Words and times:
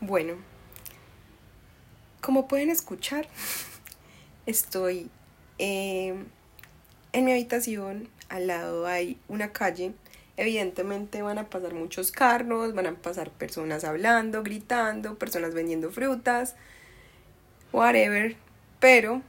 Bueno, 0.00 0.34
como 2.20 2.48
pueden 2.48 2.68
escuchar, 2.68 3.26
estoy 4.46 5.10
eh, 5.58 6.14
en 7.12 7.24
mi 7.24 7.32
habitación, 7.32 8.10
al 8.28 8.46
lado 8.46 8.86
hay 8.86 9.18
una 9.28 9.52
calle, 9.52 9.94
evidentemente 10.36 11.22
van 11.22 11.38
a 11.38 11.48
pasar 11.48 11.72
muchos 11.72 12.12
carros, 12.12 12.74
van 12.74 12.86
a 12.88 12.94
pasar 12.96 13.30
personas 13.30 13.84
hablando, 13.84 14.42
gritando, 14.42 15.18
personas 15.18 15.54
vendiendo 15.54 15.90
frutas, 15.90 16.56
whatever, 17.72 18.36
pero 18.80 19.22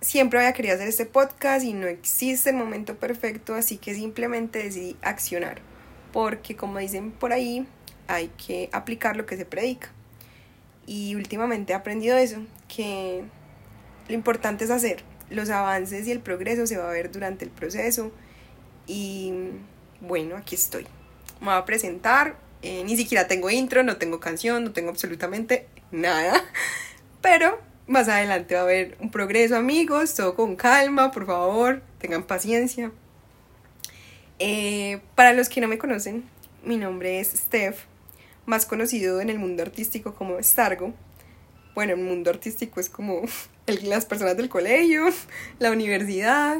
siempre 0.00 0.38
había 0.38 0.52
querido 0.52 0.76
hacer 0.76 0.86
este 0.86 1.04
podcast 1.04 1.64
y 1.64 1.72
no 1.72 1.88
existe 1.88 2.50
el 2.50 2.56
momento 2.56 2.96
perfecto, 2.96 3.56
así 3.56 3.76
que 3.76 3.92
simplemente 3.92 4.62
decidí 4.62 4.96
accionar, 5.02 5.62
porque 6.12 6.54
como 6.54 6.78
dicen 6.78 7.10
por 7.10 7.32
ahí, 7.32 7.66
hay 8.08 8.28
que 8.44 8.68
aplicar 8.72 9.16
lo 9.16 9.26
que 9.26 9.36
se 9.36 9.44
predica. 9.44 9.90
Y 10.86 11.14
últimamente 11.14 11.72
he 11.72 11.76
aprendido 11.76 12.16
eso, 12.16 12.40
que 12.74 13.22
lo 14.08 14.14
importante 14.14 14.64
es 14.64 14.70
hacer. 14.70 15.04
Los 15.30 15.50
avances 15.50 16.08
y 16.08 16.10
el 16.10 16.20
progreso 16.20 16.66
se 16.66 16.78
va 16.78 16.88
a 16.88 16.92
ver 16.92 17.12
durante 17.12 17.44
el 17.44 17.50
proceso. 17.50 18.10
Y 18.86 19.32
bueno, 20.00 20.36
aquí 20.36 20.54
estoy. 20.54 20.86
Me 21.40 21.48
voy 21.48 21.56
a 21.56 21.64
presentar. 21.66 22.36
Eh, 22.62 22.82
ni 22.84 22.96
siquiera 22.96 23.28
tengo 23.28 23.50
intro, 23.50 23.84
no 23.84 23.98
tengo 23.98 24.18
canción, 24.18 24.64
no 24.64 24.72
tengo 24.72 24.88
absolutamente 24.88 25.68
nada. 25.92 26.42
Pero 27.20 27.60
más 27.86 28.08
adelante 28.08 28.54
va 28.54 28.62
a 28.62 28.64
haber 28.64 28.96
un 29.00 29.10
progreso, 29.10 29.56
amigos. 29.56 30.14
Todo 30.14 30.34
con 30.34 30.56
calma, 30.56 31.10
por 31.10 31.26
favor. 31.26 31.82
Tengan 31.98 32.22
paciencia. 32.22 32.90
Eh, 34.38 35.00
para 35.14 35.34
los 35.34 35.50
que 35.50 35.60
no 35.60 35.68
me 35.68 35.76
conocen, 35.76 36.24
mi 36.64 36.78
nombre 36.78 37.20
es 37.20 37.28
Steph 37.32 37.84
más 38.48 38.64
conocido 38.64 39.20
en 39.20 39.28
el 39.30 39.38
mundo 39.38 39.62
artístico 39.62 40.14
como 40.14 40.42
Stargo. 40.42 40.94
Bueno, 41.74 41.92
el 41.92 42.00
mundo 42.00 42.30
artístico 42.30 42.80
es 42.80 42.88
como 42.88 43.22
las 43.84 44.06
personas 44.06 44.36
del 44.36 44.48
colegio, 44.48 45.04
la 45.58 45.70
universidad, 45.70 46.58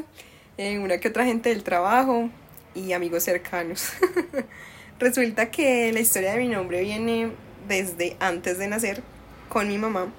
eh, 0.57 0.79
una 0.79 0.99
que 0.99 1.09
otra 1.09 1.25
gente 1.25 1.49
del 1.49 1.63
trabajo 1.63 2.29
y 2.75 2.93
amigos 2.93 3.23
cercanos. 3.23 3.89
Resulta 4.99 5.49
que 5.49 5.91
la 5.91 5.99
historia 5.99 6.33
de 6.33 6.39
mi 6.39 6.47
nombre 6.47 6.81
viene 6.81 7.31
desde 7.67 8.15
antes 8.19 8.57
de 8.57 8.67
nacer 8.67 9.01
con 9.49 9.67
mi 9.67 9.77
mamá. 9.77 10.13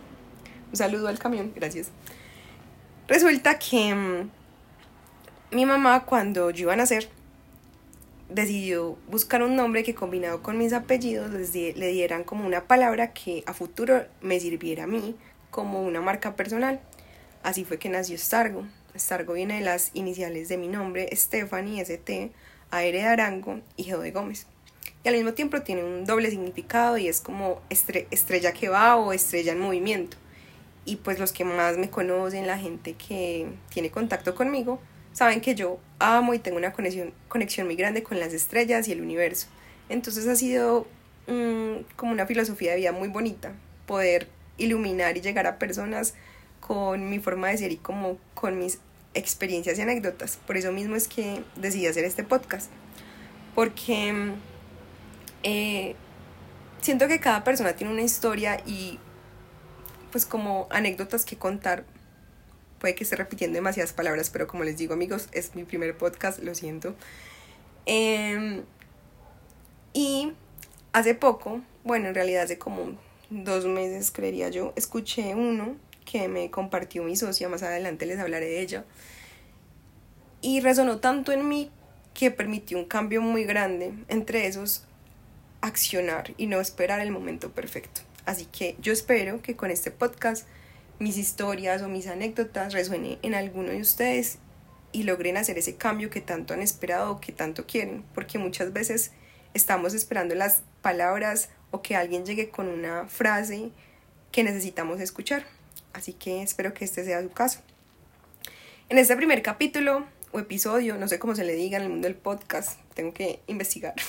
Un 0.71 0.77
saludo 0.77 1.09
al 1.09 1.19
camión, 1.19 1.53
gracias. 1.55 1.91
Resulta 3.07 3.59
que 3.59 3.95
mm, 3.95 4.31
mi 5.53 5.67
mamá 5.67 6.05
cuando 6.05 6.51
yo 6.51 6.63
iba 6.63 6.73
a 6.73 6.77
nacer 6.77 7.09
decidió 8.31 8.97
buscar 9.09 9.43
un 9.43 9.57
nombre 9.57 9.83
que 9.83 9.95
combinado 9.95 10.43
con 10.43 10.57
mis 10.57 10.73
apellidos 10.73 11.31
les 11.31 11.53
le 11.55 11.89
dieran 11.89 12.25
como 12.25 12.47
una 12.47 12.65
palabra 12.67 13.13
que 13.13 13.43
a 13.47 13.55
futuro 13.55 14.05
me 14.21 14.39
sirviera 14.39 14.85
a 14.85 14.87
mí 14.87 15.17
como 15.51 15.83
una 15.83 16.01
marca 16.01 16.37
personal. 16.37 16.81
Así 17.43 17.65
fue 17.65 17.79
que 17.79 17.89
nació 17.89 18.17
Stargo. 18.19 18.65
Stargo 18.97 19.35
viene 19.35 19.55
de 19.55 19.61
las 19.63 19.91
iniciales 19.95 20.49
de 20.49 20.57
mi 20.57 20.69
nombre, 20.69 21.09
Stephanie, 21.15 21.81
ST, 21.81 22.33
AR 22.71 22.93
de 22.93 23.03
Arango 23.03 23.61
y 23.77 23.85
Geo 23.85 24.01
de 24.01 24.11
Gómez. 24.11 24.47
Y 25.03 25.09
al 25.09 25.15
mismo 25.15 25.33
tiempo 25.33 25.63
tiene 25.63 25.83
un 25.83 26.05
doble 26.05 26.31
significado 26.31 26.99
y 26.99 27.09
es 27.09 27.21
como 27.21 27.61
estrella 27.71 28.53
que 28.53 28.69
va 28.69 28.97
o 28.97 29.13
estrella 29.13 29.53
en 29.53 29.61
movimiento. 29.61 30.17
Y 30.85 30.97
pues 30.97 31.19
los 31.19 31.33
que 31.33 31.45
más 31.45 31.79
me 31.79 31.91
conocen, 31.91 32.47
la 32.47 32.59
gente 32.59 32.95
que 32.95 33.49
tiene 33.71 33.91
contacto 33.91 34.35
conmigo, 34.35 34.81
saben 35.13 35.41
que 35.41 35.55
yo 35.55 35.79
amo 35.99 36.35
y 36.35 36.39
tengo 36.39 36.57
una 36.57 36.73
conexión, 36.73 37.13
conexión 37.29 37.67
muy 37.67 37.77
grande 37.77 38.03
con 38.03 38.19
las 38.19 38.33
estrellas 38.33 38.89
y 38.89 38.93
el 38.93 39.01
universo. 39.01 39.49
Entonces 39.89 40.27
ha 40.29 40.37
sido 40.37 40.87
mm, 41.27 41.83
como 41.97 42.13
una 42.13 42.27
filosofía 42.27 42.73
de 42.73 42.79
vida 42.79 42.93
muy 42.93 43.09
bonita, 43.09 43.53
poder 43.87 44.29
iluminar 44.57 45.17
y 45.17 45.21
llegar 45.21 45.47
a 45.47 45.59
personas 45.59 46.15
con 46.61 47.09
mi 47.09 47.19
forma 47.19 47.49
de 47.49 47.59
ser 47.59 47.73
y 47.73 47.77
como 47.77 48.19
con 48.35 48.59
mis 48.59 48.79
experiencias 49.15 49.79
y 49.79 49.83
anécdotas. 49.83 50.39
Por 50.47 50.57
eso 50.57 50.73
mismo 50.73 50.97
es 50.97 51.09
que 51.09 51.43
decidí 51.57 51.87
hacer 51.87 52.05
este 52.05 52.23
podcast. 52.23 52.71
Porque 53.55 54.33
eh, 55.43 55.97
siento 56.81 57.09
que 57.09 57.19
cada 57.19 57.45
persona 57.45 57.73
tiene 57.73 57.93
una 57.93 58.03
historia 58.03 58.61
y 58.65 58.99
pues 60.13 60.27
como 60.27 60.67
anécdotas 60.71 61.25
que 61.25 61.37
contar 61.37 61.85
Puede 62.81 62.95
que 62.95 63.05
esté 63.05 63.15
repitiendo 63.15 63.57
demasiadas 63.57 63.93
palabras, 63.93 64.31
pero 64.31 64.47
como 64.47 64.65
les 64.65 64.79
digo 64.79 64.95
amigos, 64.95 65.29
es 65.33 65.55
mi 65.55 65.65
primer 65.65 65.97
podcast, 65.97 66.41
lo 66.41 66.55
siento. 66.55 66.97
Em, 67.85 68.63
y 69.93 70.33
hace 70.93 71.15
poco, 71.15 71.61
bueno, 71.85 72.09
en 72.09 72.15
realidad 72.15 72.45
hace 72.45 72.59
como 72.59 72.99
dos 73.29 73.67
meses, 73.67 74.11
creería 74.11 74.49
yo, 74.49 74.73
escuché 74.77 75.35
uno 75.35 75.77
que 76.05 76.27
me 76.29 76.51
compartió 76.51 77.05
mi 77.05 77.17
socia, 77.17 77.49
más 77.49 77.63
adelante 77.63 78.07
les 78.07 78.19
hablaré 78.19 78.47
de 78.47 78.61
ella. 78.61 78.85
Y 80.41 80.61
resonó 80.61 80.99
tanto 80.99 81.33
en 81.33 81.49
mí 81.49 81.71
que 82.15 82.31
permitió 82.31 82.79
un 82.79 82.87
cambio 82.87 83.21
muy 83.21 83.45
grande, 83.45 83.93
entre 84.09 84.47
esos 84.47 84.85
accionar 85.61 86.33
y 86.39 86.47
no 86.47 86.61
esperar 86.61 87.01
el 87.01 87.11
momento 87.11 87.51
perfecto. 87.53 88.01
Así 88.25 88.47
que 88.47 88.77
yo 88.81 88.93
espero 88.93 89.43
que 89.43 89.57
con 89.57 89.71
este 89.71 89.91
podcast 89.91 90.47
mis 91.01 91.17
historias 91.17 91.83
o 91.83 91.89
mis 91.89 92.07
anécdotas 92.07 92.75
resuenen 92.75 93.19
en 93.23 93.35
alguno 93.35 93.71
de 93.73 93.81
ustedes 93.81 94.39
y 94.93 95.05
logren 95.05 95.39
hacer 95.39 95.57
ese 95.59 95.77
cambio 95.77 96.11
que 96.11 96.21
tanto 96.21 96.53
han 96.53 96.61
esperado 96.61 97.13
o 97.13 97.21
que 97.21 97.33
tanto 97.33 97.67
quieren, 97.67 98.05
porque 98.15 98.39
muchas 98.39 98.73
veces 98.73 99.13
estamos 99.55 99.95
esperando 99.95 100.35
las 100.35 100.63
palabras 100.83 101.49
o 101.71 101.81
que 101.81 101.97
alguien 101.97 102.27
llegue 102.27 102.51
con 102.51 102.69
una 102.69 103.07
frase 103.07 103.71
que 104.31 104.45
necesitamos 104.45 105.01
escuchar. 105.01 105.45
Así 105.95 106.13
que 106.13 106.43
espero 106.43 106.75
que 106.75 106.85
este 106.85 107.03
sea 107.05 107.23
su 107.23 107.31
caso. 107.31 107.61
En 108.91 108.99
este 108.99 109.17
primer 109.17 109.43
capítulo 109.43 110.05
o 110.33 110.39
episodio, 110.39 110.99
no 110.99 111.09
sé 111.09 111.19
cómo 111.19 111.35
se 111.35 111.45
le 111.45 111.55
diga 111.55 111.79
en 111.79 111.85
el 111.85 111.89
mundo 111.89 112.09
del 112.09 112.17
podcast, 112.17 112.79
tengo 112.95 113.13
que 113.13 113.41
investigar. 113.47 113.95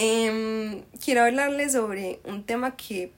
Em, 0.00 0.84
quiero 1.04 1.24
hablarles 1.24 1.72
sobre 1.72 2.20
un 2.22 2.44
tema 2.44 2.76
que 2.76 3.10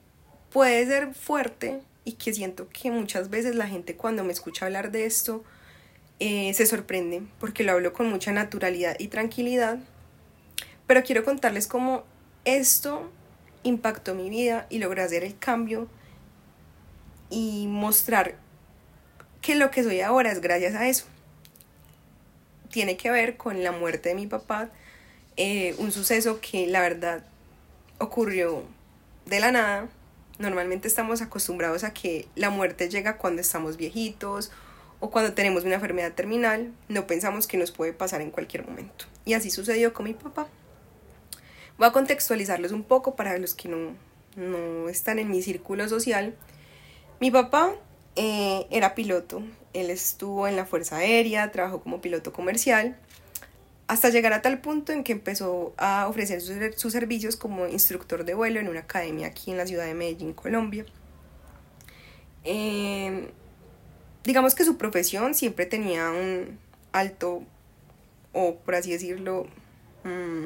puede 0.49 0.83
ser 0.87 1.13
fuerte 1.13 1.79
y 2.03 2.13
que 2.13 2.33
siento 2.33 2.67
que 2.69 2.91
muchas 2.91 3.29
veces 3.29 3.55
la 3.55 3.67
gente 3.67 3.95
cuando 3.95 4.23
me 4.23 4.33
escucha 4.33 4.65
hablar 4.65 4.91
de 4.91 5.05
esto 5.05 5.43
eh, 6.19 6.53
se 6.53 6.65
sorprende 6.65 7.23
porque 7.39 7.63
lo 7.63 7.71
hablo 7.71 7.93
con 7.93 8.09
mucha 8.09 8.31
naturalidad 8.31 8.95
y 8.99 9.07
tranquilidad. 9.07 9.79
Pero 10.87 11.03
quiero 11.03 11.23
contarles 11.23 11.67
cómo 11.67 12.03
esto 12.45 13.11
impactó 13.63 14.15
mi 14.15 14.29
vida 14.29 14.67
y 14.69 14.79
logré 14.79 15.03
hacer 15.03 15.23
el 15.23 15.37
cambio 15.37 15.87
y 17.29 17.67
mostrar 17.67 18.35
que 19.41 19.55
lo 19.55 19.71
que 19.71 19.83
soy 19.83 20.01
ahora 20.01 20.31
es 20.31 20.41
gracias 20.41 20.75
a 20.75 20.87
eso. 20.87 21.05
Tiene 22.71 22.97
que 22.97 23.11
ver 23.11 23.37
con 23.37 23.63
la 23.63 23.71
muerte 23.71 24.09
de 24.09 24.15
mi 24.15 24.27
papá, 24.27 24.69
eh, 25.37 25.75
un 25.77 25.91
suceso 25.91 26.39
que 26.39 26.67
la 26.67 26.81
verdad 26.81 27.25
ocurrió 27.97 28.63
de 29.25 29.39
la 29.39 29.51
nada, 29.51 29.89
Normalmente 30.41 30.87
estamos 30.87 31.21
acostumbrados 31.21 31.83
a 31.83 31.93
que 31.93 32.27
la 32.33 32.49
muerte 32.49 32.89
llega 32.89 33.17
cuando 33.17 33.41
estamos 33.41 33.77
viejitos 33.77 34.51
o 34.99 35.11
cuando 35.11 35.33
tenemos 35.33 35.65
una 35.65 35.75
enfermedad 35.75 36.13
terminal. 36.13 36.73
No 36.89 37.05
pensamos 37.05 37.45
que 37.45 37.57
nos 37.57 37.69
puede 37.69 37.93
pasar 37.93 38.21
en 38.21 38.31
cualquier 38.31 38.65
momento. 38.65 39.05
Y 39.23 39.35
así 39.35 39.51
sucedió 39.51 39.93
con 39.93 40.05
mi 40.05 40.15
papá. 40.15 40.47
Voy 41.77 41.87
a 41.87 41.91
contextualizarlos 41.91 42.71
un 42.71 42.83
poco 42.83 43.15
para 43.15 43.37
los 43.37 43.53
que 43.53 43.69
no, 43.69 43.95
no 44.35 44.89
están 44.89 45.19
en 45.19 45.29
mi 45.29 45.43
círculo 45.43 45.87
social. 45.87 46.33
Mi 47.19 47.29
papá 47.29 47.75
eh, 48.15 48.65
era 48.71 48.95
piloto. 48.95 49.43
Él 49.73 49.91
estuvo 49.91 50.47
en 50.47 50.55
la 50.55 50.65
Fuerza 50.65 50.97
Aérea, 50.97 51.51
trabajó 51.51 51.83
como 51.83 52.01
piloto 52.01 52.33
comercial 52.33 52.97
hasta 53.91 54.07
llegar 54.07 54.31
a 54.31 54.41
tal 54.41 54.61
punto 54.61 54.93
en 54.93 55.03
que 55.03 55.11
empezó 55.11 55.73
a 55.75 56.07
ofrecer 56.07 56.39
sus, 56.39 56.93
servicios 56.93 57.35
como 57.35 57.67
instructor 57.67 58.23
de 58.23 58.33
vuelo 58.33 58.61
en 58.61 58.69
una 58.69 58.79
academia 58.79 59.27
aquí 59.27 59.51
en 59.51 59.57
la 59.57 59.67
ciudad 59.67 59.85
de 59.85 59.93
Medellín, 59.93 60.31
Colombia. 60.31 60.85
Em, 62.45 63.27
digamos 64.23 64.55
que 64.55 64.63
su 64.63 64.77
profesión 64.77 65.35
siempre 65.35 65.65
tenía 65.65 66.09
un 66.09 66.57
alto, 66.93 67.43
o 68.31 68.55
por 68.55 68.75
así 68.75 68.93
decirlo, 68.93 69.47
mm, 70.05 70.45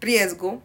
riesgo 0.00 0.60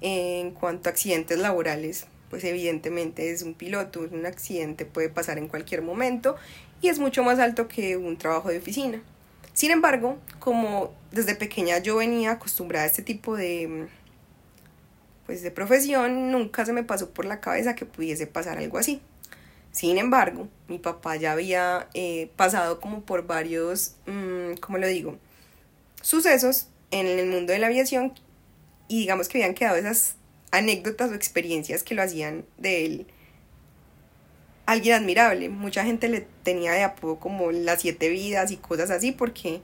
en 0.00 0.52
cuanto 0.52 0.88
a 0.88 0.92
accidentes 0.92 1.40
laborales. 1.40 2.06
Pues 2.30 2.44
evidentemente 2.44 3.32
es 3.32 3.42
un 3.42 3.54
piloto, 3.54 3.98
un 3.98 4.26
accidente 4.26 4.86
puede 4.86 5.08
pasar 5.08 5.38
en 5.38 5.48
cualquier 5.48 5.82
momento 5.82 6.36
y 6.80 6.86
es 6.86 7.00
mucho 7.00 7.24
más 7.24 7.40
alto 7.40 7.66
que 7.66 7.96
un 7.96 8.16
trabajo 8.16 8.48
de 8.48 8.58
oficina. 8.58 9.02
Sin 9.52 9.70
embargo, 9.70 10.18
como 10.38 10.92
desde 11.10 11.34
pequeña 11.34 11.78
yo 11.78 11.96
venía 11.96 12.32
acostumbrada 12.32 12.84
a 12.84 12.88
este 12.88 13.02
tipo 13.02 13.36
de 13.36 13.88
pues 15.26 15.42
de 15.42 15.50
profesión, 15.50 16.32
nunca 16.32 16.64
se 16.66 16.72
me 16.72 16.82
pasó 16.82 17.10
por 17.10 17.24
la 17.24 17.40
cabeza 17.40 17.74
que 17.74 17.86
pudiese 17.86 18.26
pasar 18.26 18.58
algo 18.58 18.78
así. 18.78 19.00
Sin 19.70 19.96
embargo, 19.96 20.48
mi 20.68 20.78
papá 20.78 21.16
ya 21.16 21.32
había 21.32 21.88
eh, 21.94 22.30
pasado 22.36 22.80
como 22.80 23.02
por 23.02 23.26
varios, 23.26 23.94
mm, 24.06 24.54
¿cómo 24.60 24.78
lo 24.78 24.86
digo? 24.86 25.18
Sucesos 26.02 26.68
en 26.90 27.06
el 27.06 27.26
mundo 27.26 27.52
de 27.52 27.58
la 27.58 27.68
aviación 27.68 28.12
y 28.88 29.00
digamos 29.00 29.28
que 29.28 29.38
habían 29.38 29.54
quedado 29.54 29.76
esas 29.76 30.16
anécdotas 30.50 31.10
o 31.10 31.14
experiencias 31.14 31.82
que 31.82 31.94
lo 31.94 32.02
hacían 32.02 32.44
de 32.58 32.84
él 32.84 33.06
alguien 34.66 34.94
admirable. 34.94 35.48
Mucha 35.48 35.84
gente 35.84 36.08
le 36.08 36.26
tenía 36.42 36.72
de 36.72 36.82
apodo 36.82 37.18
como 37.18 37.52
las 37.52 37.82
siete 37.82 38.08
vidas 38.08 38.50
y 38.50 38.56
cosas 38.56 38.90
así 38.90 39.12
porque 39.12 39.60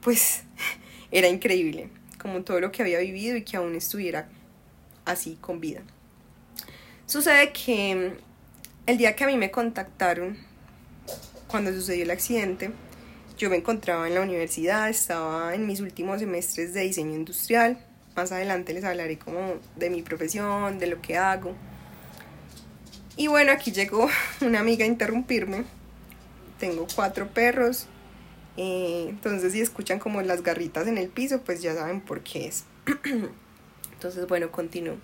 pues 0.00 0.42
era 1.10 1.28
increíble 1.28 1.90
como 2.18 2.42
todo 2.42 2.60
lo 2.60 2.72
que 2.72 2.82
había 2.82 2.98
vivido 2.98 3.36
y 3.36 3.42
que 3.42 3.56
aún 3.56 3.74
estuviera 3.74 4.28
así 5.04 5.38
con 5.40 5.60
vida. 5.60 5.82
Sucede 7.06 7.52
que 7.52 8.12
el 8.86 8.98
día 8.98 9.16
que 9.16 9.24
a 9.24 9.26
mí 9.26 9.36
me 9.36 9.50
contactaron, 9.50 10.36
cuando 11.46 11.72
sucedió 11.72 12.02
el 12.04 12.10
accidente, 12.10 12.70
yo 13.38 13.48
me 13.48 13.56
encontraba 13.56 14.08
en 14.08 14.14
la 14.14 14.20
universidad, 14.20 14.88
estaba 14.88 15.54
en 15.54 15.66
mis 15.66 15.80
últimos 15.80 16.18
semestres 16.18 16.74
de 16.74 16.82
diseño 16.82 17.14
industrial. 17.14 17.78
Más 18.16 18.32
adelante 18.32 18.74
les 18.74 18.84
hablaré 18.84 19.18
como 19.18 19.54
de 19.76 19.90
mi 19.90 20.02
profesión, 20.02 20.78
de 20.78 20.88
lo 20.88 21.00
que 21.00 21.16
hago. 21.16 21.54
Y 23.18 23.26
bueno, 23.26 23.50
aquí 23.50 23.72
llegó 23.72 24.08
una 24.40 24.60
amiga 24.60 24.84
a 24.84 24.88
interrumpirme. 24.88 25.64
Tengo 26.58 26.86
cuatro 26.94 27.28
perros. 27.28 27.86
Eh, 28.56 29.06
entonces 29.08 29.52
si 29.52 29.60
escuchan 29.60 29.98
como 29.98 30.22
las 30.22 30.42
garritas 30.42 30.86
en 30.86 30.98
el 30.98 31.08
piso, 31.08 31.42
pues 31.42 31.60
ya 31.60 31.74
saben 31.74 32.00
por 32.00 32.22
qué 32.22 32.46
es. 32.46 32.64
entonces 33.92 34.26
bueno, 34.28 34.52
continúo. 34.52 34.96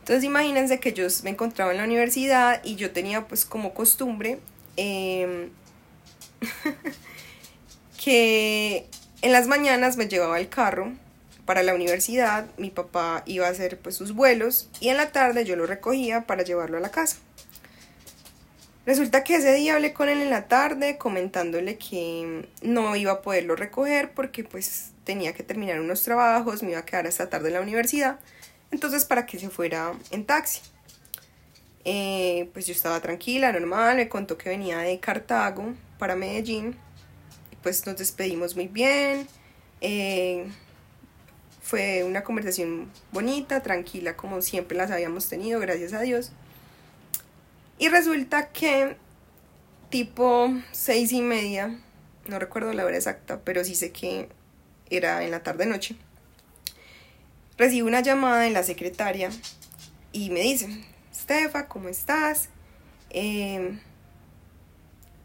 Entonces 0.00 0.22
imagínense 0.22 0.80
que 0.80 0.92
yo 0.92 1.06
me 1.22 1.30
encontraba 1.30 1.72
en 1.72 1.78
la 1.78 1.84
universidad 1.84 2.62
y 2.62 2.76
yo 2.76 2.92
tenía 2.92 3.26
pues 3.26 3.46
como 3.46 3.72
costumbre 3.72 4.38
eh, 4.76 5.48
que 8.04 8.86
en 9.22 9.32
las 9.32 9.46
mañanas 9.46 9.96
me 9.96 10.08
llevaba 10.08 10.38
el 10.38 10.50
carro 10.50 10.92
para 11.44 11.62
la 11.62 11.74
universidad, 11.74 12.46
mi 12.56 12.70
papá 12.70 13.22
iba 13.26 13.46
a 13.46 13.50
hacer 13.50 13.78
pues 13.78 13.96
sus 13.96 14.12
vuelos 14.12 14.68
y 14.80 14.88
en 14.88 14.96
la 14.96 15.12
tarde 15.12 15.44
yo 15.44 15.56
lo 15.56 15.66
recogía 15.66 16.26
para 16.26 16.42
llevarlo 16.42 16.78
a 16.78 16.80
la 16.80 16.90
casa. 16.90 17.18
Resulta 18.86 19.24
que 19.24 19.36
ese 19.36 19.54
día 19.54 19.74
hablé 19.74 19.94
con 19.94 20.08
él 20.08 20.20
en 20.20 20.30
la 20.30 20.46
tarde 20.46 20.98
comentándole 20.98 21.78
que 21.78 22.48
no 22.62 22.96
iba 22.96 23.12
a 23.12 23.22
poderlo 23.22 23.56
recoger 23.56 24.12
porque 24.12 24.44
pues 24.44 24.92
tenía 25.04 25.32
que 25.32 25.42
terminar 25.42 25.80
unos 25.80 26.02
trabajos, 26.02 26.62
me 26.62 26.70
iba 26.70 26.80
a 26.80 26.84
quedar 26.84 27.06
hasta 27.06 27.30
tarde 27.30 27.48
en 27.48 27.54
la 27.54 27.60
universidad, 27.60 28.18
entonces 28.70 29.04
para 29.04 29.26
que 29.26 29.38
se 29.38 29.48
fuera 29.48 29.92
en 30.10 30.24
taxi. 30.24 30.60
Eh, 31.86 32.48
pues 32.54 32.66
yo 32.66 32.72
estaba 32.72 33.00
tranquila, 33.00 33.52
normal, 33.52 33.96
me 33.96 34.08
contó 34.08 34.38
que 34.38 34.48
venía 34.48 34.78
de 34.78 34.98
Cartago 35.00 35.74
para 35.98 36.16
Medellín 36.16 36.76
pues 37.64 37.86
nos 37.86 37.96
despedimos 37.96 38.54
muy 38.54 38.68
bien. 38.68 39.26
Eh, 39.80 40.46
fue 41.64 42.04
una 42.04 42.22
conversación 42.22 42.90
bonita, 43.10 43.62
tranquila, 43.62 44.16
como 44.16 44.42
siempre 44.42 44.76
las 44.76 44.90
habíamos 44.90 45.30
tenido, 45.30 45.58
gracias 45.60 45.94
a 45.94 46.02
Dios. 46.02 46.30
Y 47.78 47.88
resulta 47.88 48.50
que 48.50 48.96
tipo 49.88 50.52
seis 50.72 51.10
y 51.12 51.22
media, 51.22 51.80
no 52.26 52.38
recuerdo 52.38 52.74
la 52.74 52.84
hora 52.84 52.96
exacta, 52.96 53.40
pero 53.44 53.64
sí 53.64 53.74
sé 53.74 53.92
que 53.92 54.28
era 54.90 55.24
en 55.24 55.30
la 55.30 55.42
tarde-noche, 55.42 55.96
recibo 57.56 57.88
una 57.88 58.02
llamada 58.02 58.42
de 58.42 58.50
la 58.50 58.62
secretaria 58.62 59.30
y 60.12 60.28
me 60.28 60.40
dice, 60.40 60.68
Stefa, 61.14 61.66
¿cómo 61.66 61.88
estás? 61.88 62.50
Eh, 63.08 63.78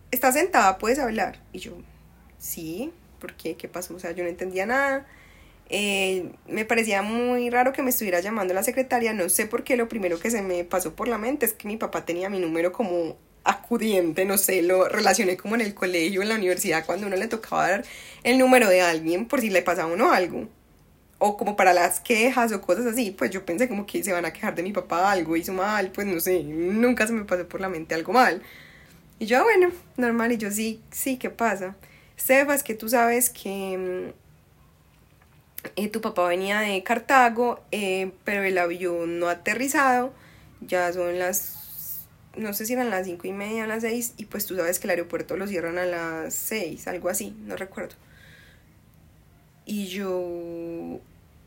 ¿Estás 0.09 0.35
sentada? 0.35 0.77
¿Puedes 0.77 0.99
hablar? 0.99 1.41
Y 1.51 1.59
yo, 1.59 1.73
sí, 2.37 2.93
porque 3.19 3.57
qué 3.57 3.67
pasó, 3.67 3.93
o 3.93 3.99
sea, 3.99 4.11
yo 4.11 4.23
no 4.23 4.29
entendía 4.29 4.65
nada. 4.65 5.05
Eh, 5.69 6.31
me 6.47 6.65
parecía 6.65 7.03
muy 7.03 7.49
raro 7.51 7.73
que 7.73 7.83
me 7.83 7.91
estuviera 7.91 8.21
llamando 8.21 8.55
la 8.55 8.63
secretaria, 8.63 9.13
no 9.13 9.29
sé 9.29 9.45
por 9.45 9.63
qué 9.63 9.77
lo 9.77 9.87
primero 9.87 10.19
que 10.19 10.31
se 10.31 10.41
me 10.41 10.63
pasó 10.63 10.95
por 10.95 11.07
la 11.07 11.19
mente 11.19 11.45
es 11.45 11.53
que 11.53 11.67
mi 11.67 11.77
papá 11.77 12.05
tenía 12.05 12.29
mi 12.29 12.39
número 12.39 12.71
como 12.71 13.17
acudiente, 13.43 14.25
no 14.25 14.37
sé, 14.37 14.61
lo 14.63 14.87
relacioné 14.89 15.37
como 15.37 15.55
en 15.55 15.61
el 15.61 15.73
colegio, 15.73 16.21
en 16.21 16.29
la 16.29 16.35
universidad, 16.35 16.85
cuando 16.85 17.07
uno 17.07 17.15
le 17.15 17.27
tocaba 17.27 17.69
dar 17.69 17.85
el 18.23 18.37
número 18.37 18.67
de 18.67 18.81
alguien 18.81 19.27
por 19.27 19.41
si 19.41 19.49
le 19.49 19.61
pasaba 19.61 19.89
a 19.89 19.93
uno 19.93 20.11
algo. 20.11 20.47
O 21.19 21.35
como 21.37 21.55
para 21.55 21.73
las 21.73 21.99
quejas 21.99 22.51
o 22.53 22.61
cosas 22.61 22.85
así, 22.85 23.11
pues 23.11 23.29
yo 23.31 23.45
pensé 23.45 23.67
como 23.67 23.85
que 23.85 24.03
se 24.03 24.13
van 24.13 24.25
a 24.25 24.33
quejar 24.33 24.55
de 24.55 24.63
mi 24.63 24.71
papá, 24.71 25.11
algo 25.11 25.35
hizo 25.35 25.53
mal, 25.53 25.91
pues 25.91 26.07
no 26.07 26.19
sé, 26.19 26.43
nunca 26.43 27.07
se 27.07 27.13
me 27.13 27.25
pasó 27.25 27.47
por 27.47 27.61
la 27.61 27.69
mente 27.69 27.93
algo 27.95 28.13
mal. 28.13 28.41
Y 29.19 29.25
yo, 29.25 29.43
bueno, 29.43 29.71
normal, 29.97 30.31
y 30.31 30.37
yo 30.37 30.49
sí, 30.51 30.81
sí, 30.91 31.17
¿qué 31.17 31.29
pasa? 31.29 31.75
Sebas, 32.15 32.63
que 32.63 32.73
tú 32.73 32.87
sabes 32.89 33.29
que 33.29 33.77
mm, 33.77 34.28
eh, 35.75 35.89
tu 35.89 36.01
papá 36.01 36.27
venía 36.27 36.59
de 36.61 36.83
Cartago, 36.83 37.59
eh, 37.71 38.11
pero 38.23 38.43
el 38.43 38.57
avión 38.57 39.19
no 39.19 39.27
ha 39.27 39.33
aterrizado, 39.33 40.13
ya 40.61 40.91
son 40.93 41.19
las, 41.19 42.07
no 42.35 42.53
sé 42.53 42.65
si 42.65 42.73
eran 42.73 42.89
las 42.89 43.05
cinco 43.05 43.27
y 43.27 43.33
media, 43.33 43.67
las 43.67 43.81
seis, 43.81 44.13
y 44.17 44.25
pues 44.25 44.45
tú 44.45 44.55
sabes 44.55 44.79
que 44.79 44.87
el 44.87 44.91
aeropuerto 44.91 45.37
lo 45.37 45.47
cierran 45.47 45.77
a 45.77 45.85
las 45.85 46.33
seis, 46.33 46.87
algo 46.87 47.09
así, 47.09 47.35
no 47.45 47.55
recuerdo. 47.55 47.95
Y 49.65 49.87
yo, 49.87 50.99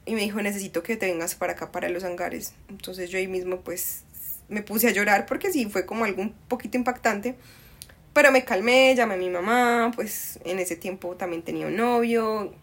y 0.07 0.15
me 0.15 0.21
dijo, 0.21 0.41
necesito 0.43 0.83
que 0.83 0.97
te 0.97 1.07
vengas 1.07 1.35
para 1.35 1.55
acá, 1.55 1.73
para 1.73 1.89
los 1.89 2.05
hangares. 2.05 2.55
Entonces 2.69 3.11
yo 3.11 3.19
ahí 3.19 3.27
mismo 3.27 3.61
pues 3.61 4.05
me 4.49 4.63
puse 4.63 4.89
a 4.89 4.93
llorar 4.93 5.27
porque 5.27 5.51
sí, 5.53 5.67
fue 5.67 5.87
como 5.87 6.05
algo 6.05 6.23
un 6.23 6.33
poquito 6.49 6.77
impactante. 6.77 7.35
Pero 8.13 8.31
me 8.31 8.45
calmé, 8.45 8.95
llamé 8.95 9.15
a 9.15 9.17
mi 9.17 9.31
mamá, 9.31 9.91
pues 9.95 10.39
en 10.45 10.59
ese 10.59 10.77
tiempo 10.77 11.17
también 11.17 11.43
tenía 11.43 11.67
un 11.67 11.77
novio, 11.77 12.55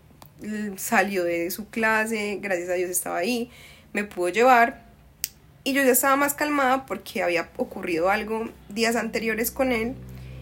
salió 0.78 1.24
de 1.24 1.52
su 1.52 1.70
clase, 1.70 2.40
gracias 2.42 2.70
a 2.70 2.74
Dios 2.74 2.90
estaba 2.90 3.18
ahí, 3.18 3.52
me 3.94 4.04
pudo 4.04 4.30
llevar 4.30 4.86
y 5.64 5.74
yo 5.74 5.84
ya 5.84 5.92
estaba 5.92 6.16
más 6.16 6.34
calmada 6.34 6.86
porque 6.86 7.22
había 7.24 7.50
ocurrido 7.58 8.10
algo 8.10 8.50
días 8.70 8.96
anteriores 8.96 9.52
con 9.52 9.72
él 9.72 9.96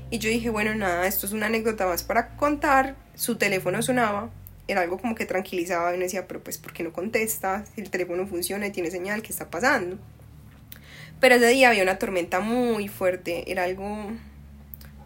y 0.09 0.19
yo 0.19 0.29
dije, 0.29 0.49
bueno, 0.49 0.75
nada, 0.75 1.07
esto 1.07 1.25
es 1.25 1.33
una 1.33 1.47
anécdota 1.47 1.85
más 1.85 2.03
para 2.03 2.35
contar, 2.37 2.95
su 3.15 3.37
teléfono 3.37 3.81
sonaba, 3.81 4.29
era 4.67 4.81
algo 4.81 4.99
como 4.99 5.15
que 5.15 5.25
tranquilizaba 5.25 5.93
y 5.93 5.97
me 5.97 6.05
decía, 6.05 6.27
pero 6.27 6.41
pues 6.41 6.57
¿por 6.57 6.73
qué 6.73 6.83
no 6.83 6.93
contesta? 6.93 7.65
Si 7.73 7.81
el 7.81 7.89
teléfono 7.89 8.27
funciona 8.27 8.67
y 8.67 8.71
tiene 8.71 8.91
señal, 8.91 9.21
¿qué 9.21 9.31
está 9.31 9.49
pasando? 9.49 9.97
Pero 11.19 11.35
ese 11.35 11.47
día 11.47 11.69
había 11.69 11.83
una 11.83 11.97
tormenta 11.97 12.39
muy 12.39 12.87
fuerte, 12.87 13.51
era 13.51 13.63
algo 13.63 14.11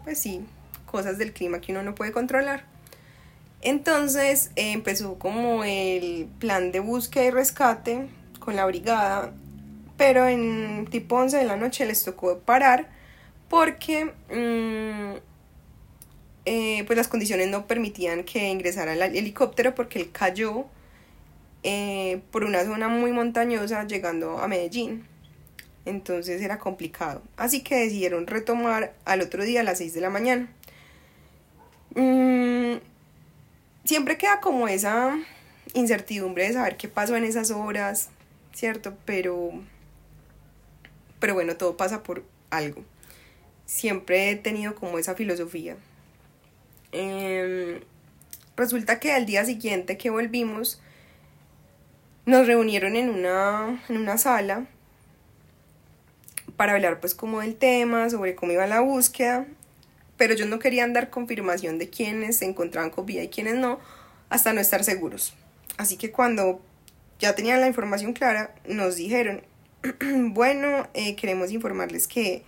pues 0.04 0.18
sí, 0.18 0.44
cosas 0.84 1.18
del 1.18 1.32
clima 1.32 1.60
que 1.60 1.72
uno 1.72 1.82
no 1.82 1.94
puede 1.94 2.12
controlar. 2.12 2.71
Entonces 3.62 4.50
eh, 4.56 4.72
empezó 4.72 5.18
como 5.18 5.64
el 5.64 6.28
plan 6.38 6.72
de 6.72 6.80
búsqueda 6.80 7.24
y 7.24 7.30
rescate 7.30 8.08
con 8.40 8.56
la 8.56 8.66
brigada, 8.66 9.32
pero 9.96 10.26
en 10.26 10.86
tipo 10.90 11.16
11 11.16 11.38
de 11.38 11.44
la 11.44 11.56
noche 11.56 11.86
les 11.86 12.02
tocó 12.04 12.38
parar 12.40 12.88
porque 13.48 14.06
mm, 14.30 15.16
eh, 16.44 16.84
pues 16.86 16.96
las 16.96 17.08
condiciones 17.08 17.48
no 17.48 17.66
permitían 17.66 18.24
que 18.24 18.48
ingresara 18.48 18.94
el 18.94 19.02
helicóptero 19.02 19.74
porque 19.74 20.00
él 20.00 20.10
cayó 20.10 20.66
eh, 21.62 22.20
por 22.32 22.44
una 22.44 22.64
zona 22.64 22.88
muy 22.88 23.12
montañosa 23.12 23.86
llegando 23.86 24.38
a 24.38 24.48
Medellín 24.48 25.06
entonces 25.84 26.40
era 26.42 26.58
complicado. 26.58 27.22
Así 27.36 27.62
que 27.62 27.76
decidieron 27.76 28.26
retomar 28.26 28.94
al 29.04 29.20
otro 29.20 29.44
día 29.44 29.60
a 29.60 29.64
las 29.64 29.78
6 29.78 29.94
de 29.94 30.00
la 30.00 30.10
mañana. 30.10 30.48
Mm, 31.94 32.76
siempre 33.84 34.18
queda 34.18 34.40
como 34.40 34.68
esa 34.68 35.18
incertidumbre 35.74 36.46
de 36.46 36.54
saber 36.54 36.76
qué 36.76 36.88
pasó 36.88 37.16
en 37.16 37.24
esas 37.24 37.50
horas, 37.50 38.10
¿cierto? 38.52 38.94
Pero, 39.04 39.52
pero 41.18 41.34
bueno, 41.34 41.56
todo 41.56 41.76
pasa 41.76 42.02
por 42.02 42.24
algo. 42.50 42.84
Siempre 43.66 44.30
he 44.30 44.36
tenido 44.36 44.74
como 44.74 44.98
esa 44.98 45.14
filosofía. 45.14 45.76
Em, 46.92 47.80
resulta 48.56 49.00
que 49.00 49.12
al 49.12 49.26
día 49.26 49.44
siguiente 49.44 49.96
que 49.96 50.10
volvimos, 50.10 50.80
nos 52.26 52.46
reunieron 52.46 52.94
en 52.96 53.10
una, 53.10 53.82
en 53.88 53.96
una 53.96 54.16
sala 54.16 54.66
para 56.56 56.74
hablar 56.74 57.00
pues 57.00 57.14
como 57.14 57.40
del 57.40 57.56
tema, 57.56 58.08
sobre 58.10 58.34
cómo 58.34 58.52
iba 58.52 58.66
la 58.66 58.80
búsqueda, 58.80 59.46
pero 60.16 60.34
ellos 60.34 60.48
no 60.48 60.58
querían 60.58 60.92
dar 60.92 61.10
confirmación 61.10 61.78
de 61.78 61.90
quiénes 61.90 62.38
se 62.38 62.44
encontraban 62.44 62.90
con 62.90 63.06
vida 63.06 63.22
y 63.22 63.28
quiénes 63.28 63.54
no, 63.54 63.78
hasta 64.28 64.52
no 64.52 64.60
estar 64.60 64.84
seguros. 64.84 65.34
Así 65.76 65.96
que 65.96 66.12
cuando 66.12 66.60
ya 67.18 67.34
tenían 67.34 67.60
la 67.60 67.68
información 67.68 68.12
clara, 68.12 68.54
nos 68.66 68.96
dijeron, 68.96 69.42
bueno, 70.32 70.88
eh, 70.94 71.16
queremos 71.16 71.50
informarles 71.50 72.06
que 72.06 72.44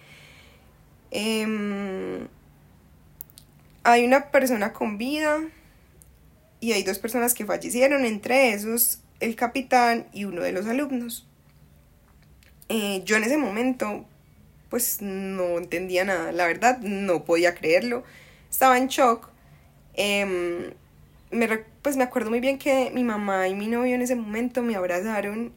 em, 1.11 2.28
hay 3.83 4.04
una 4.04 4.30
persona 4.30 4.73
con 4.73 4.99
vida 4.99 5.40
y 6.61 6.73
hay 6.73 6.83
dos 6.83 6.99
personas 6.99 7.35
que 7.35 7.44
fallecieron, 7.44 8.04
entre 8.04 8.52
esos 8.52 9.00
el 9.21 9.37
capitán 9.37 10.06
y 10.12 10.25
uno 10.25 10.42
de 10.42 10.52
los 10.52 10.66
alumnos. 10.66 11.26
Eh, 12.68 13.02
yo 13.04 13.16
en 13.16 13.25
ese 13.25 13.37
momento 13.37 14.06
pues 14.75 15.00
no 15.00 15.59
entendía 15.59 16.04
nada, 16.04 16.33
la 16.33 16.49
verdad 16.49 16.81
no 16.81 17.25
podía 17.25 17.54
creerlo, 17.54 18.02
estaba 18.50 18.76
en 18.76 18.88
shock. 18.88 19.28
Em, 19.95 20.73
me, 21.31 21.59
pues 21.81 21.97
me 21.97 22.02
acuerdo 22.02 22.31
muy 22.31 22.40
bien 22.40 22.59
que 22.59 22.90
mi 22.93 23.04
mamá 23.04 23.47
y 23.47 23.54
mi 23.54 23.69
novio 23.69 23.95
en 23.95 24.02
ese 24.02 24.16
momento 24.16 24.62
me 24.62 24.75
abrazaron 24.75 25.52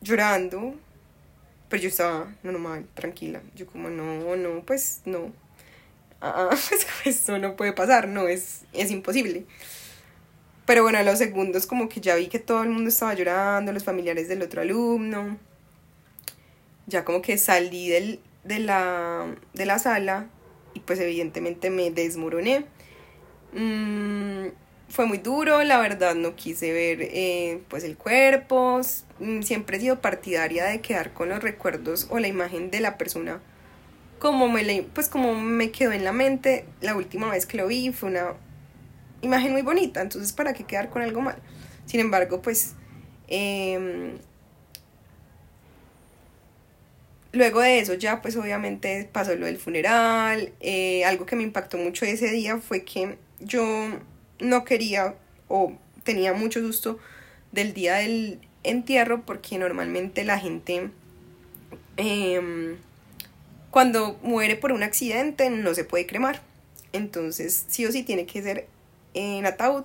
llorando, 0.00 0.74
pero 1.68 1.80
yo 1.80 1.90
estaba 1.90 2.34
normal, 2.42 2.88
tranquila. 2.94 3.40
Yo 3.54 3.68
como, 3.68 3.88
no, 3.88 4.34
no, 4.34 4.62
pues 4.62 5.02
no. 5.04 5.32
Ah, 6.20 6.48
pues 7.04 7.16
eso 7.20 7.38
no 7.38 7.54
puede 7.54 7.72
pasar, 7.72 8.08
no, 8.08 8.26
es, 8.26 8.62
es 8.72 8.90
imposible. 8.90 9.44
Pero 10.66 10.82
bueno, 10.82 10.98
a 10.98 11.04
los 11.04 11.18
segundos 11.18 11.66
como 11.66 11.88
que 11.88 12.00
ya 12.00 12.16
vi 12.16 12.26
que 12.26 12.40
todo 12.40 12.64
el 12.64 12.70
mundo 12.70 12.88
estaba 12.88 13.14
llorando, 13.14 13.70
los 13.70 13.84
familiares 13.84 14.26
del 14.26 14.42
otro 14.42 14.60
alumno. 14.60 15.38
Ya 16.88 17.04
como 17.04 17.22
que 17.22 17.38
salí 17.38 17.88
del, 17.88 18.18
de, 18.44 18.58
la, 18.58 19.26
de 19.54 19.66
la 19.66 19.78
sala 19.78 20.26
y 20.74 20.80
pues 20.80 20.98
evidentemente 21.00 21.70
me 21.70 21.90
desmoroné. 21.90 22.66
Mm, 23.52 24.48
fue 24.88 25.06
muy 25.06 25.18
duro, 25.18 25.62
la 25.62 25.78
verdad 25.78 26.14
no 26.14 26.34
quise 26.34 26.72
ver 26.72 26.98
eh, 27.02 27.62
pues 27.68 27.84
el 27.84 27.96
cuerpo, 27.96 28.80
mm, 29.20 29.42
siempre 29.42 29.76
he 29.76 29.80
sido 29.80 30.00
partidaria 30.00 30.64
de 30.64 30.80
quedar 30.80 31.12
con 31.12 31.28
los 31.28 31.42
recuerdos 31.42 32.06
o 32.10 32.18
la 32.18 32.28
imagen 32.28 32.70
de 32.70 32.80
la 32.80 32.98
persona 32.98 33.40
como 34.18 34.48
me 34.48 34.82
pues 34.94 35.08
como 35.08 35.34
me 35.34 35.70
quedó 35.72 35.92
en 35.92 36.04
la 36.04 36.12
mente. 36.12 36.66
La 36.80 36.94
última 36.94 37.30
vez 37.30 37.46
que 37.46 37.56
lo 37.56 37.66
vi 37.66 37.90
fue 37.92 38.10
una 38.10 38.34
imagen 39.22 39.52
muy 39.52 39.62
bonita 39.62 40.00
entonces 40.00 40.32
para 40.32 40.52
qué 40.54 40.64
quedar 40.64 40.90
con 40.90 41.02
algo 41.02 41.20
mal 41.20 41.36
sin 41.86 42.00
embargo 42.00 42.40
pues 42.40 42.74
em, 43.28 44.18
luego 47.32 47.60
de 47.60 47.78
eso 47.78 47.94
ya 47.94 48.22
pues 48.22 48.36
obviamente 48.36 49.08
pasó 49.12 49.34
lo 49.36 49.46
del 49.46 49.58
funeral 49.58 50.52
eh, 50.60 51.04
algo 51.04 51.26
que 51.26 51.36
me 51.36 51.42
impactó 51.42 51.78
mucho 51.78 52.04
ese 52.04 52.30
día 52.30 52.58
fue 52.58 52.84
que 52.84 53.16
yo 53.40 53.64
no 54.40 54.64
quería 54.64 55.14
o 55.48 55.72
tenía 56.02 56.32
mucho 56.32 56.60
susto 56.60 56.98
del 57.52 57.74
día 57.74 57.96
del 57.96 58.40
entierro 58.62 59.22
porque 59.24 59.58
normalmente 59.58 60.24
la 60.24 60.38
gente 60.38 60.90
em, 61.96 62.76
cuando 63.70 64.18
muere 64.22 64.56
por 64.56 64.72
un 64.72 64.82
accidente 64.82 65.50
no 65.50 65.74
se 65.74 65.84
puede 65.84 66.06
cremar. 66.06 66.40
Entonces 66.92 67.66
sí 67.68 67.86
o 67.86 67.92
sí 67.92 68.02
tiene 68.02 68.26
que 68.26 68.42
ser 68.42 68.66
en 69.14 69.46
ataúd. 69.46 69.84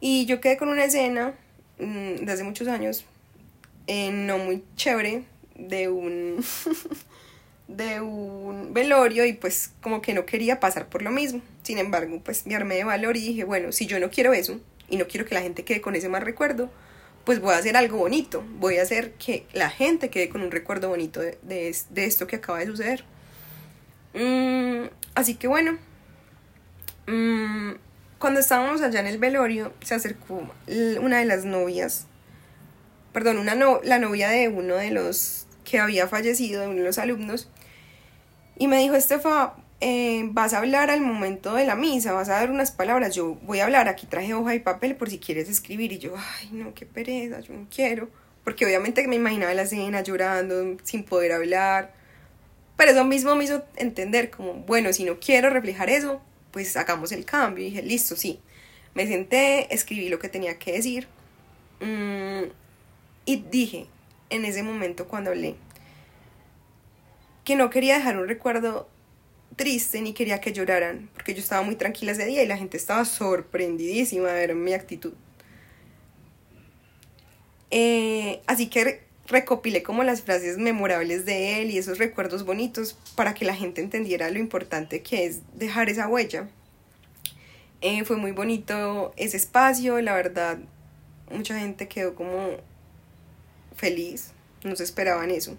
Y 0.00 0.26
yo 0.26 0.40
quedé 0.40 0.56
con 0.56 0.68
una 0.68 0.84
escena 0.84 1.34
mm, 1.78 2.24
de 2.24 2.32
hace 2.32 2.44
muchos 2.44 2.68
años, 2.68 3.04
eh, 3.86 4.10
no 4.10 4.38
muy 4.38 4.62
chévere, 4.76 5.24
de 5.58 5.88
un, 5.88 6.44
de 7.68 8.00
un 8.00 8.72
velorio 8.72 9.24
y 9.24 9.32
pues 9.32 9.72
como 9.80 10.00
que 10.00 10.14
no 10.14 10.26
quería 10.26 10.60
pasar 10.60 10.88
por 10.88 11.02
lo 11.02 11.10
mismo. 11.10 11.40
Sin 11.62 11.78
embargo, 11.78 12.20
pues 12.24 12.46
me 12.46 12.54
armé 12.54 12.76
de 12.76 12.84
valor 12.84 13.16
y 13.16 13.20
dije, 13.20 13.44
bueno, 13.44 13.72
si 13.72 13.86
yo 13.86 13.98
no 13.98 14.10
quiero 14.10 14.32
eso 14.32 14.60
y 14.88 14.96
no 14.96 15.06
quiero 15.06 15.26
que 15.26 15.34
la 15.34 15.42
gente 15.42 15.64
quede 15.64 15.80
con 15.80 15.96
ese 15.96 16.08
mal 16.08 16.22
recuerdo, 16.22 16.70
pues 17.24 17.40
voy 17.40 17.54
a 17.54 17.58
hacer 17.58 17.76
algo 17.76 17.98
bonito, 17.98 18.44
voy 18.60 18.78
a 18.78 18.82
hacer 18.82 19.14
que 19.14 19.46
la 19.52 19.68
gente 19.68 20.10
quede 20.10 20.28
con 20.28 20.42
un 20.42 20.52
recuerdo 20.52 20.88
bonito 20.88 21.20
de, 21.20 21.36
de, 21.42 22.04
esto 22.04 22.28
que 22.28 22.36
acaba 22.36 22.60
de 22.60 22.66
suceder. 22.66 23.04
Mm, 24.14 24.86
así 25.16 25.34
que 25.34 25.48
bueno, 25.48 25.76
mm, 27.08 27.72
cuando 28.20 28.38
estábamos 28.38 28.80
allá 28.80 29.00
en 29.00 29.06
el 29.06 29.18
velorio, 29.18 29.72
se 29.82 29.96
acercó 29.96 30.48
una 31.00 31.18
de 31.18 31.24
las 31.24 31.44
novias, 31.44 32.06
perdón, 33.12 33.38
una 33.38 33.56
no, 33.56 33.80
la 33.82 33.98
novia 33.98 34.28
de 34.28 34.48
uno 34.48 34.76
de 34.76 34.92
los 34.92 35.45
que 35.66 35.78
había 35.78 36.08
fallecido, 36.08 36.62
de 36.62 36.68
uno 36.68 36.78
de 36.78 36.84
los 36.84 36.98
alumnos, 36.98 37.50
y 38.56 38.68
me 38.68 38.78
dijo, 38.78 38.94
Estefa, 38.94 39.54
eh, 39.80 40.22
vas 40.30 40.54
a 40.54 40.58
hablar 40.58 40.90
al 40.90 41.02
momento 41.02 41.54
de 41.54 41.66
la 41.66 41.74
misa, 41.74 42.12
vas 42.12 42.30
a 42.30 42.34
dar 42.34 42.50
unas 42.50 42.70
palabras, 42.70 43.14
yo 43.14 43.34
voy 43.42 43.60
a 43.60 43.64
hablar, 43.64 43.88
aquí 43.88 44.06
traje 44.06 44.32
hoja 44.32 44.54
y 44.54 44.60
papel 44.60 44.96
por 44.96 45.10
si 45.10 45.18
quieres 45.18 45.50
escribir 45.50 45.92
y 45.92 45.98
yo, 45.98 46.14
ay 46.16 46.48
no, 46.52 46.72
qué 46.72 46.86
pereza, 46.86 47.40
yo 47.40 47.52
no 47.52 47.66
quiero, 47.74 48.08
porque 48.44 48.64
obviamente 48.64 49.06
me 49.06 49.16
imaginaba 49.16 49.52
la 49.52 49.62
escena 49.62 50.00
llorando, 50.00 50.78
sin 50.84 51.04
poder 51.04 51.32
hablar, 51.32 51.92
pero 52.76 52.92
eso 52.92 53.04
mismo 53.04 53.34
me 53.34 53.44
hizo 53.44 53.64
entender 53.76 54.30
como, 54.30 54.54
bueno, 54.54 54.92
si 54.94 55.04
no 55.04 55.18
quiero 55.18 55.50
reflejar 55.50 55.90
eso, 55.90 56.22
pues 56.52 56.76
hagamos 56.76 57.12
el 57.12 57.26
cambio 57.26 57.66
y 57.66 57.70
dije, 57.70 57.82
listo, 57.82 58.16
sí, 58.16 58.40
me 58.94 59.06
senté, 59.06 59.74
escribí 59.74 60.08
lo 60.08 60.18
que 60.18 60.30
tenía 60.30 60.58
que 60.58 60.72
decir 60.72 61.06
mm, 61.80 62.44
y 63.26 63.36
dije 63.50 63.88
en 64.30 64.44
ese 64.44 64.62
momento 64.62 65.06
cuando 65.06 65.30
hablé 65.30 65.56
que 67.46 67.54
no 67.54 67.70
quería 67.70 67.94
dejar 67.94 68.18
un 68.18 68.26
recuerdo 68.26 68.88
triste 69.54 70.00
ni 70.02 70.12
quería 70.12 70.40
que 70.40 70.52
lloraran, 70.52 71.08
porque 71.14 71.32
yo 71.32 71.40
estaba 71.40 71.62
muy 71.62 71.76
tranquila 71.76 72.12
ese 72.12 72.26
día 72.26 72.42
y 72.42 72.46
la 72.46 72.58
gente 72.58 72.76
estaba 72.76 73.04
sorprendidísima 73.04 74.28
de 74.28 74.46
ver 74.46 74.54
mi 74.56 74.74
actitud. 74.74 75.14
Eh, 77.70 78.42
así 78.48 78.68
que 78.68 79.04
recopilé 79.28 79.84
como 79.84 80.02
las 80.02 80.22
frases 80.22 80.58
memorables 80.58 81.24
de 81.24 81.62
él 81.62 81.70
y 81.70 81.78
esos 81.78 81.98
recuerdos 81.98 82.44
bonitos 82.44 82.98
para 83.14 83.32
que 83.32 83.44
la 83.44 83.54
gente 83.54 83.80
entendiera 83.80 84.28
lo 84.30 84.40
importante 84.40 85.02
que 85.02 85.26
es 85.26 85.40
dejar 85.54 85.88
esa 85.88 86.08
huella. 86.08 86.48
Eh, 87.80 88.04
fue 88.04 88.16
muy 88.16 88.32
bonito 88.32 89.12
ese 89.16 89.36
espacio, 89.36 90.00
la 90.00 90.14
verdad, 90.14 90.58
mucha 91.30 91.58
gente 91.58 91.86
quedó 91.86 92.16
como 92.16 92.56
feliz, 93.76 94.32
no 94.64 94.74
se 94.76 94.84
esperaban 94.84 95.30
eso. 95.30 95.56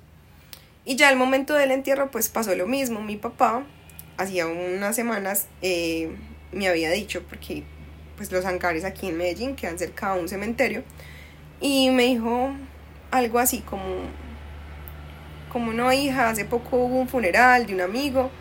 Y 0.85 0.95
ya 0.95 1.09
al 1.09 1.15
momento 1.17 1.53
del 1.53 1.71
entierro 1.71 2.11
pues 2.11 2.29
pasó 2.29 2.55
lo 2.55 2.67
mismo, 2.67 3.01
mi 3.01 3.17
papá 3.17 3.63
hacía 4.17 4.47
unas 4.47 4.95
semanas 4.95 5.47
eh, 5.61 6.11
me 6.51 6.67
había 6.67 6.91
dicho, 6.91 7.23
porque 7.27 7.63
pues 8.15 8.31
los 8.31 8.45
hangares 8.45 8.83
aquí 8.83 9.07
en 9.07 9.17
Medellín 9.17 9.55
quedan 9.55 9.77
cerca 9.77 10.15
de 10.15 10.21
un 10.21 10.29
cementerio, 10.29 10.83
y 11.59 11.89
me 11.91 12.03
dijo 12.03 12.51
algo 13.11 13.39
así 13.39 13.59
como, 13.59 13.83
como 15.51 15.73
no 15.73 15.91
hija, 15.93 16.29
hace 16.29 16.45
poco 16.45 16.77
hubo 16.77 16.99
un 16.99 17.07
funeral 17.07 17.67
de 17.67 17.73
un 17.73 17.81
amigo, 17.81 18.31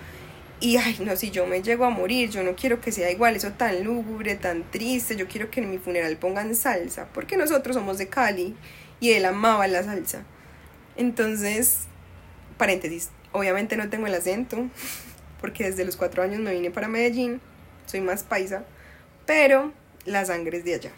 y 0.58 0.78
ay, 0.78 0.96
no, 1.00 1.14
si 1.16 1.30
yo 1.30 1.46
me 1.46 1.62
llego 1.62 1.84
a 1.84 1.90
morir, 1.90 2.30
yo 2.30 2.42
no 2.42 2.56
quiero 2.56 2.80
que 2.80 2.90
sea 2.90 3.10
igual, 3.10 3.36
eso 3.36 3.52
tan 3.52 3.84
lúgubre, 3.84 4.36
tan 4.36 4.70
triste, 4.70 5.16
yo 5.16 5.28
quiero 5.28 5.50
que 5.50 5.60
en 5.60 5.70
mi 5.70 5.78
funeral 5.78 6.16
pongan 6.16 6.54
salsa, 6.54 7.08
porque 7.12 7.36
nosotros 7.36 7.76
somos 7.76 7.98
de 7.98 8.08
Cali 8.08 8.54
y 9.00 9.12
él 9.12 9.24
amaba 9.24 9.66
la 9.68 9.82
salsa. 9.82 10.24
Entonces, 10.96 11.82
paréntesis, 12.56 13.10
obviamente 13.32 13.76
no 13.76 13.88
tengo 13.88 14.06
el 14.06 14.14
acento, 14.14 14.68
porque 15.40 15.64
desde 15.64 15.84
los 15.84 15.96
cuatro 15.96 16.22
años 16.22 16.40
me 16.40 16.52
vine 16.52 16.70
para 16.70 16.88
Medellín, 16.88 17.40
soy 17.86 18.00
más 18.00 18.22
paisa, 18.22 18.64
pero 19.26 19.72
la 20.04 20.24
sangre 20.24 20.58
es 20.58 20.64
de 20.64 20.74
allá. 20.74 20.90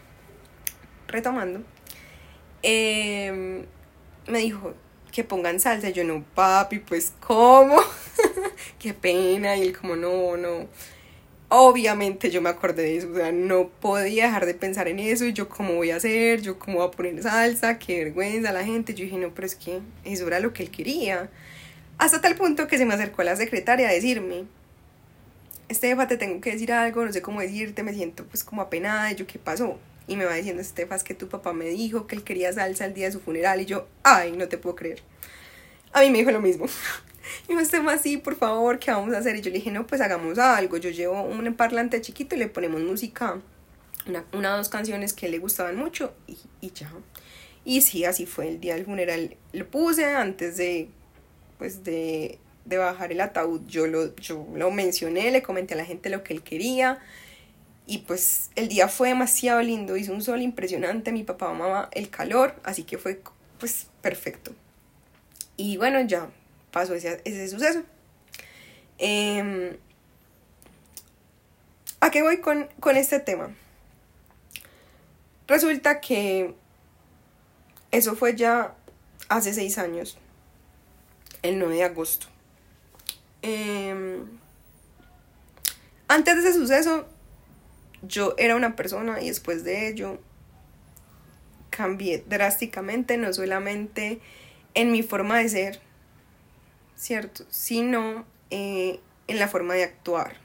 Retomando, 1.08 1.62
em, 2.62 3.64
me 4.26 4.38
dijo 4.38 4.74
que 5.10 5.24
pongan 5.24 5.58
salsa, 5.58 5.88
yo 5.88 6.04
no, 6.04 6.22
papi, 6.34 6.80
pues 6.80 7.12
¿cómo? 7.20 7.76
Qué 8.78 8.94
pena, 8.94 9.56
y 9.56 9.62
él 9.62 9.76
como 9.76 9.96
no, 9.96 10.36
no. 10.36 10.68
Obviamente 11.50 12.30
yo 12.30 12.42
me 12.42 12.50
acordé 12.50 12.82
de 12.82 12.96
eso, 12.98 13.10
o 13.10 13.14
sea, 13.14 13.32
no 13.32 13.68
podía 13.68 14.24
dejar 14.26 14.44
de 14.44 14.52
pensar 14.52 14.86
en 14.86 14.98
eso 14.98 15.24
yo 15.24 15.48
cómo 15.48 15.74
voy 15.76 15.90
a 15.90 15.96
hacer, 15.96 16.42
yo 16.42 16.58
cómo 16.58 16.78
voy 16.78 16.88
a 16.88 16.90
poner 16.90 17.22
salsa, 17.22 17.78
qué 17.78 18.04
vergüenza 18.04 18.52
la 18.52 18.64
gente. 18.64 18.92
Yo 18.92 19.04
dije, 19.04 19.16
no, 19.16 19.32
pero 19.34 19.46
es 19.46 19.54
que 19.54 19.80
eso 20.04 20.26
era 20.26 20.40
lo 20.40 20.52
que 20.52 20.64
él 20.64 20.70
quería. 20.70 21.30
Hasta 21.96 22.20
tal 22.20 22.34
punto 22.36 22.66
que 22.66 22.76
se 22.76 22.84
me 22.84 22.92
acercó 22.94 23.22
la 23.22 23.34
secretaria 23.34 23.88
a 23.88 23.92
decirme, 23.92 24.44
Estefa, 25.68 26.06
te 26.06 26.16
tengo 26.16 26.40
que 26.40 26.52
decir 26.52 26.72
algo, 26.72 27.04
no 27.04 27.12
sé 27.12 27.22
cómo 27.22 27.40
decirte, 27.40 27.82
me 27.82 27.94
siento 27.94 28.24
pues 28.24 28.44
como 28.44 28.62
apenada, 28.62 29.10
y 29.10 29.16
yo, 29.16 29.26
¿qué 29.26 29.38
pasó? 29.38 29.78
Y 30.06 30.16
me 30.16 30.26
va 30.26 30.34
diciendo, 30.34 30.60
Estefa, 30.60 30.96
es 30.96 31.04
que 31.04 31.14
tu 31.14 31.28
papá 31.28 31.52
me 31.54 31.66
dijo 31.66 32.06
que 32.06 32.14
él 32.14 32.24
quería 32.24 32.52
salsa 32.52 32.84
el 32.84 32.94
día 32.94 33.06
de 33.06 33.12
su 33.12 33.20
funeral, 33.20 33.60
y 33.60 33.64
yo, 33.66 33.88
ay, 34.02 34.32
no 34.32 34.48
te 34.48 34.58
puedo 34.58 34.76
creer. 34.76 35.02
A 35.92 36.02
mí 36.02 36.10
me 36.10 36.18
dijo 36.18 36.30
lo 36.30 36.40
mismo. 36.40 36.66
Y 37.48 37.54
me 37.54 37.62
Estefa, 37.62 37.98
sí, 37.98 38.16
por 38.16 38.36
favor, 38.36 38.78
¿qué 38.78 38.90
vamos 38.90 39.14
a 39.14 39.18
hacer? 39.18 39.36
Y 39.36 39.40
yo 39.40 39.50
le 39.50 39.58
dije, 39.58 39.70
no, 39.70 39.86
pues 39.86 40.00
hagamos 40.00 40.38
algo. 40.38 40.76
Yo 40.76 40.90
llevo 40.90 41.22
un 41.22 41.54
parlante 41.54 42.00
chiquito 42.00 42.36
y 42.36 42.38
le 42.38 42.48
ponemos 42.48 42.80
música, 42.82 43.40
una 44.32 44.54
o 44.54 44.56
dos 44.56 44.68
canciones 44.68 45.12
que 45.12 45.28
le 45.28 45.38
gustaban 45.38 45.76
mucho, 45.76 46.14
y, 46.26 46.36
y 46.60 46.72
ya. 46.72 46.90
Y 47.64 47.82
sí, 47.82 48.04
así 48.04 48.26
fue 48.26 48.48
el 48.48 48.60
día 48.60 48.74
del 48.74 48.84
funeral. 48.86 49.36
Lo 49.52 49.66
puse 49.68 50.06
antes 50.06 50.56
de 50.56 50.88
pues 51.58 51.84
de, 51.84 52.38
bajar 52.64 53.12
el 53.12 53.20
ataúd, 53.20 53.62
yo 53.66 53.86
lo, 53.86 54.14
yo 54.16 54.46
lo 54.54 54.70
mencioné, 54.70 55.30
le 55.30 55.42
comenté 55.42 55.74
a 55.74 55.76
la 55.76 55.84
gente 55.84 56.08
lo 56.08 56.22
que 56.22 56.32
él 56.32 56.42
quería. 56.42 56.98
Y 57.86 57.98
pues 57.98 58.50
el 58.54 58.68
día 58.68 58.88
fue 58.88 59.08
demasiado 59.08 59.60
lindo, 59.62 59.96
hizo 59.96 60.12
un 60.12 60.22
sol 60.22 60.42
impresionante, 60.42 61.10
mi 61.10 61.24
papá 61.24 61.50
amaba 61.50 61.88
el 61.92 62.10
calor, 62.10 62.54
así 62.62 62.84
que 62.84 62.98
fue 62.98 63.20
pues 63.58 63.88
perfecto. 64.02 64.52
Y 65.56 65.78
bueno, 65.78 66.00
ya 66.02 66.30
pasó 66.70 66.94
ese, 66.94 67.20
ese 67.24 67.48
suceso. 67.48 67.82
Em, 68.98 69.76
¿A 72.00 72.10
qué 72.10 72.22
voy 72.22 72.40
con, 72.40 72.68
con 72.80 72.96
este 72.96 73.20
tema? 73.20 73.50
Resulta 75.46 76.00
que 76.00 76.54
eso 77.90 78.14
fue 78.16 78.36
ya 78.36 78.74
hace 79.28 79.52
seis 79.54 79.78
años 79.78 80.18
el 81.42 81.58
9 81.58 81.76
de 81.76 81.84
agosto. 81.84 82.26
Em, 83.42 84.26
antes 86.08 86.36
de 86.36 86.50
ese 86.50 86.58
suceso, 86.58 87.06
yo 88.02 88.34
era 88.38 88.56
una 88.56 88.76
persona 88.76 89.22
y 89.22 89.28
después 89.28 89.64
de 89.64 89.88
ello 89.88 90.18
cambié 91.70 92.24
drásticamente, 92.26 93.16
no 93.16 93.32
solamente 93.32 94.20
en 94.74 94.92
mi 94.92 95.02
forma 95.02 95.38
de 95.38 95.48
ser, 95.48 95.80
¿cierto? 96.98 97.44
Sino 97.48 98.26
eh, 98.50 99.00
en 99.28 99.38
la 99.38 99.48
forma 99.48 99.74
de 99.74 99.84
actuar. 99.84 100.36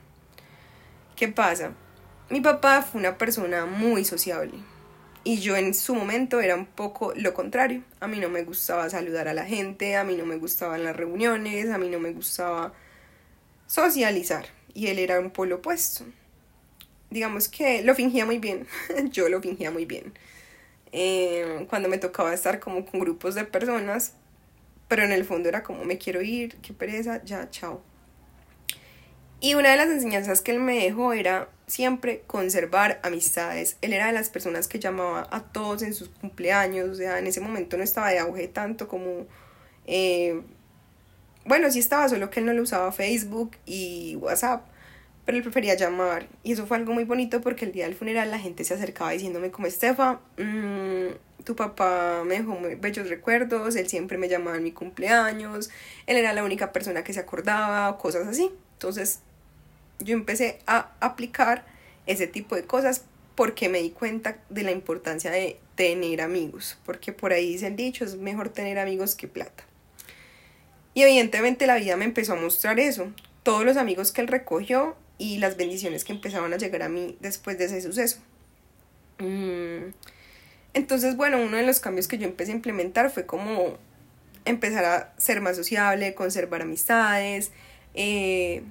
¿Qué 1.16 1.28
pasa? 1.28 1.74
Mi 2.30 2.40
papá 2.40 2.82
fue 2.84 3.02
una 3.02 3.18
persona 3.18 3.66
muy 3.66 4.06
sociable 4.06 4.54
y 5.24 5.40
yo 5.40 5.56
en 5.56 5.74
su 5.74 5.96
momento 5.96 6.40
era 6.40 6.56
un 6.56 6.66
poco 6.66 7.14
lo 7.16 7.34
contrario. 7.34 7.84
A 8.00 8.08
mí 8.08 8.20
no 8.20 8.30
me 8.30 8.44
gustaba 8.44 8.90
saludar 8.90 9.28
a 9.28 9.34
la 9.34 9.46
gente, 9.46 9.96
a 9.96 10.04
mí 10.04 10.16
no 10.16 10.26
me 10.26 10.38
gustaban 10.38 10.84
las 10.84 10.96
reuniones, 10.96 11.70
a 11.70 11.78
mí 11.78 11.90
no 11.90 12.00
me 12.00 12.12
gustaba 12.12 12.74
socializar 13.68 14.46
y 14.74 14.88
él 14.88 15.00
era 15.00 15.20
un 15.20 15.32
polo 15.32 15.58
opuesto. 15.58 16.06
Digamos 17.10 17.48
que 17.48 17.84
lo 17.84 17.96
fingía 17.96 18.26
muy 18.26 18.40
bien, 18.40 18.68
yo 19.12 19.30
lo 19.30 19.42
fingía 19.42 19.72
muy 19.72 19.86
bien. 19.86 20.14
Eh, 20.92 21.66
cuando 21.70 21.90
me 21.90 21.98
tocaba 21.98 22.34
estar 22.34 22.60
como 22.60 22.86
con 22.86 23.00
grupos 23.00 23.34
de 23.34 23.46
personas, 23.46 24.14
pero 24.88 25.04
en 25.04 25.12
el 25.12 25.25
fondo 25.25 25.50
era 25.50 25.63
como 25.63 25.86
me 25.86 25.98
quiero 25.98 26.22
ir, 26.22 26.56
qué 26.58 26.74
pereza, 26.74 27.24
ya, 27.24 27.50
chao. 27.50 27.82
Y 29.44 29.56
una 29.56 29.72
de 29.72 29.78
las 29.78 29.90
enseñanzas 29.90 30.42
que 30.42 30.52
él 30.52 30.60
me 30.62 30.75
dejó 30.75 31.12
era 31.12 31.50
siempre 31.68 32.24
conservar 32.28 33.02
amistades. 33.04 33.75
Él 33.82 33.92
era 33.92 34.08
de 34.08 34.13
las 34.13 34.30
personas 34.30 34.70
que 34.70 34.80
llamaba 34.80 35.28
a 35.32 35.44
todos 35.44 35.82
en 35.82 35.94
sus 35.94 36.08
cumpleaños, 36.08 36.90
o 36.90 36.96
sea, 36.96 37.20
en 37.20 37.28
ese 37.28 37.42
momento 37.42 37.75
no 37.75 37.84
estaba 37.84 38.10
de 38.10 38.20
auge 38.20 38.48
tanto 38.48 38.88
como... 38.88 39.25
Eh, 39.86 40.42
bueno, 41.46 41.70
sí 41.72 41.80
estaba, 41.80 42.08
solo 42.08 42.30
que 42.30 42.40
él 42.40 42.46
no 42.46 42.54
lo 42.54 42.62
usaba 42.62 42.92
Facebook 42.94 43.58
y 43.66 44.16
WhatsApp, 44.16 44.66
pero 45.25 45.38
él 45.38 45.44
prefería 45.44 45.75
llamar. 45.75 46.28
Y 46.44 46.54
eso 46.54 46.66
fue 46.66 46.78
algo 46.78 46.94
muy 46.94 47.04
bonito 47.04 47.42
porque 47.42 47.66
el 47.66 47.74
día 47.74 47.84
del 47.86 47.96
funeral 47.96 48.32
la 48.32 48.40
gente 48.40 48.63
se 48.63 48.75
acercaba 48.75 49.12
diciéndome 49.12 49.52
como 49.52 49.68
Estefa, 49.68 50.22
mmm, 50.38 51.08
tu 51.44 51.56
papá 51.56 52.24
me 52.26 52.36
dejó 52.38 52.56
muy 52.56 52.76
bellos 52.76 53.10
recuerdos, 53.10 53.76
él 53.76 53.88
siempre 53.88 54.18
me 54.18 54.30
llamaba 54.30 54.58
en 54.58 54.64
mi 54.64 54.72
cumpleaños, 54.72 55.70
él 56.08 56.18
era 56.18 56.34
la 56.34 56.44
única 56.44 56.72
persona 56.72 57.04
que 57.04 57.14
se 57.14 57.20
acordaba, 57.20 57.98
cosas 57.98 58.28
así. 58.28 58.52
Entonces 58.74 59.20
yo 60.00 60.14
empecé 60.14 60.60
a 60.68 60.92
aplicar 61.00 61.66
ese 62.06 62.28
tipo 62.28 62.56
de 62.56 62.64
cosas 62.64 63.04
porque 63.36 63.70
me 63.70 63.82
di 63.82 63.90
cuenta 63.90 64.38
de 64.50 64.64
la 64.64 64.72
importancia 64.72 65.32
de 65.32 65.60
tener 65.76 66.22
amigos, 66.22 66.78
porque 66.86 67.14
por 67.14 67.34
ahí 67.34 67.54
dice 67.54 67.68
el 67.68 67.76
dicho, 67.76 68.06
es 68.06 68.16
mejor 68.16 68.50
tener 68.50 68.78
amigos 68.80 69.16
que 69.16 69.28
plata. 69.28 69.64
Y 70.94 71.02
evidentemente 71.02 71.66
la 71.66 71.76
vida 71.76 71.98
me 71.98 72.06
empezó 72.06 72.34
a 72.34 72.36
mostrar 72.36 72.80
eso, 72.80 73.12
todos 73.42 73.66
los 73.66 73.78
amigos 73.78 74.12
que 74.12 74.22
él 74.22 74.28
recogió 74.28 74.96
y 75.18 75.38
las 75.38 75.58
bendiciones 75.58 76.04
que 76.04 76.14
empezaban 76.14 76.54
a 76.54 76.58
llegar 76.58 76.84
a 76.84 76.90
mí 76.90 77.18
después 77.20 77.58
de 77.58 77.66
ese 77.66 77.82
suceso. 77.82 78.20
Mm. 79.20 79.94
Entonces, 80.74 81.15
bueno, 81.15 81.38
uno 81.42 81.58
de 81.58 81.65
los 81.65 81.80
cambios 81.80 82.08
que 82.08 82.18
yo 82.18 82.25
empecé 82.25 82.51
a 82.51 82.56
implementar 82.56 83.10
fue 83.12 83.25
como 83.25 83.77
empezar 84.46 84.86
a 84.86 85.13
ser 85.18 85.42
más 85.42 85.56
sociable, 85.56 86.15
conservar 86.15 86.62
amistades, 86.62 87.51
eh, 87.94 88.63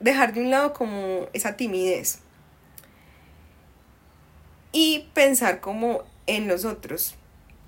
dejar 0.00 0.34
de 0.34 0.40
un 0.40 0.50
lado 0.50 0.72
como 0.72 1.28
esa 1.32 1.56
timidez 1.56 2.20
y 4.72 5.08
pensar 5.14 5.60
como 5.60 6.02
en 6.26 6.48
los 6.48 6.64
otros. 6.64 7.14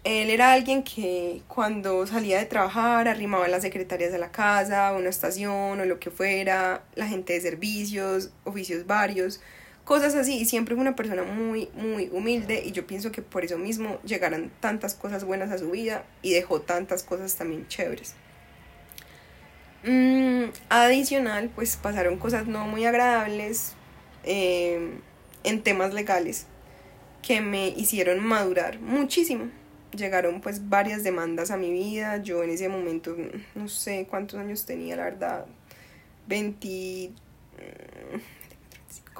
Él 0.02 0.30
era 0.30 0.52
alguien 0.52 0.82
que 0.82 1.42
cuando 1.46 2.06
salía 2.06 2.38
de 2.38 2.46
trabajar 2.46 3.06
arrimaba 3.06 3.48
las 3.48 3.62
secretarias 3.62 4.12
de 4.12 4.18
la 4.18 4.32
casa, 4.32 4.92
una 4.92 5.10
estación 5.10 5.78
o 5.80 5.84
lo 5.84 5.98
que 5.98 6.10
fuera, 6.10 6.82
la 6.94 7.06
gente 7.06 7.34
de 7.34 7.40
servicios, 7.40 8.30
oficios 8.44 8.86
varios, 8.86 9.40
cosas 9.90 10.14
así. 10.14 10.38
Y 10.38 10.44
siempre 10.44 10.76
fue 10.76 10.82
una 10.82 10.94
persona 10.94 11.24
muy, 11.24 11.68
muy 11.74 12.08
humilde 12.12 12.62
y 12.64 12.70
yo 12.70 12.86
pienso 12.86 13.10
que 13.10 13.22
por 13.22 13.44
eso 13.44 13.58
mismo 13.58 13.98
llegaron 14.04 14.52
tantas 14.60 14.94
cosas 14.94 15.24
buenas 15.24 15.50
a 15.50 15.58
su 15.58 15.72
vida 15.72 16.04
y 16.22 16.32
dejó 16.32 16.60
tantas 16.60 17.02
cosas 17.02 17.34
también 17.34 17.66
chéveres. 17.66 18.14
Mm, 19.82 20.50
adicional, 20.68 21.50
pues 21.52 21.76
pasaron 21.76 22.18
cosas 22.18 22.46
no 22.46 22.68
muy 22.68 22.84
agradables 22.84 23.72
eh, 24.22 25.00
en 25.42 25.62
temas 25.64 25.92
legales 25.92 26.46
que 27.20 27.40
me 27.40 27.70
hicieron 27.70 28.20
madurar 28.20 28.78
muchísimo. 28.78 29.50
Llegaron 29.90 30.40
pues 30.40 30.68
varias 30.68 31.02
demandas 31.02 31.50
a 31.50 31.56
mi 31.56 31.72
vida. 31.72 32.18
Yo 32.18 32.44
en 32.44 32.50
ese 32.50 32.68
momento 32.68 33.16
no 33.56 33.66
sé 33.66 34.06
cuántos 34.08 34.38
años 34.38 34.64
tenía, 34.66 34.94
la 34.94 35.02
verdad. 35.02 35.46
20 36.28 37.10
mm, 37.56 38.39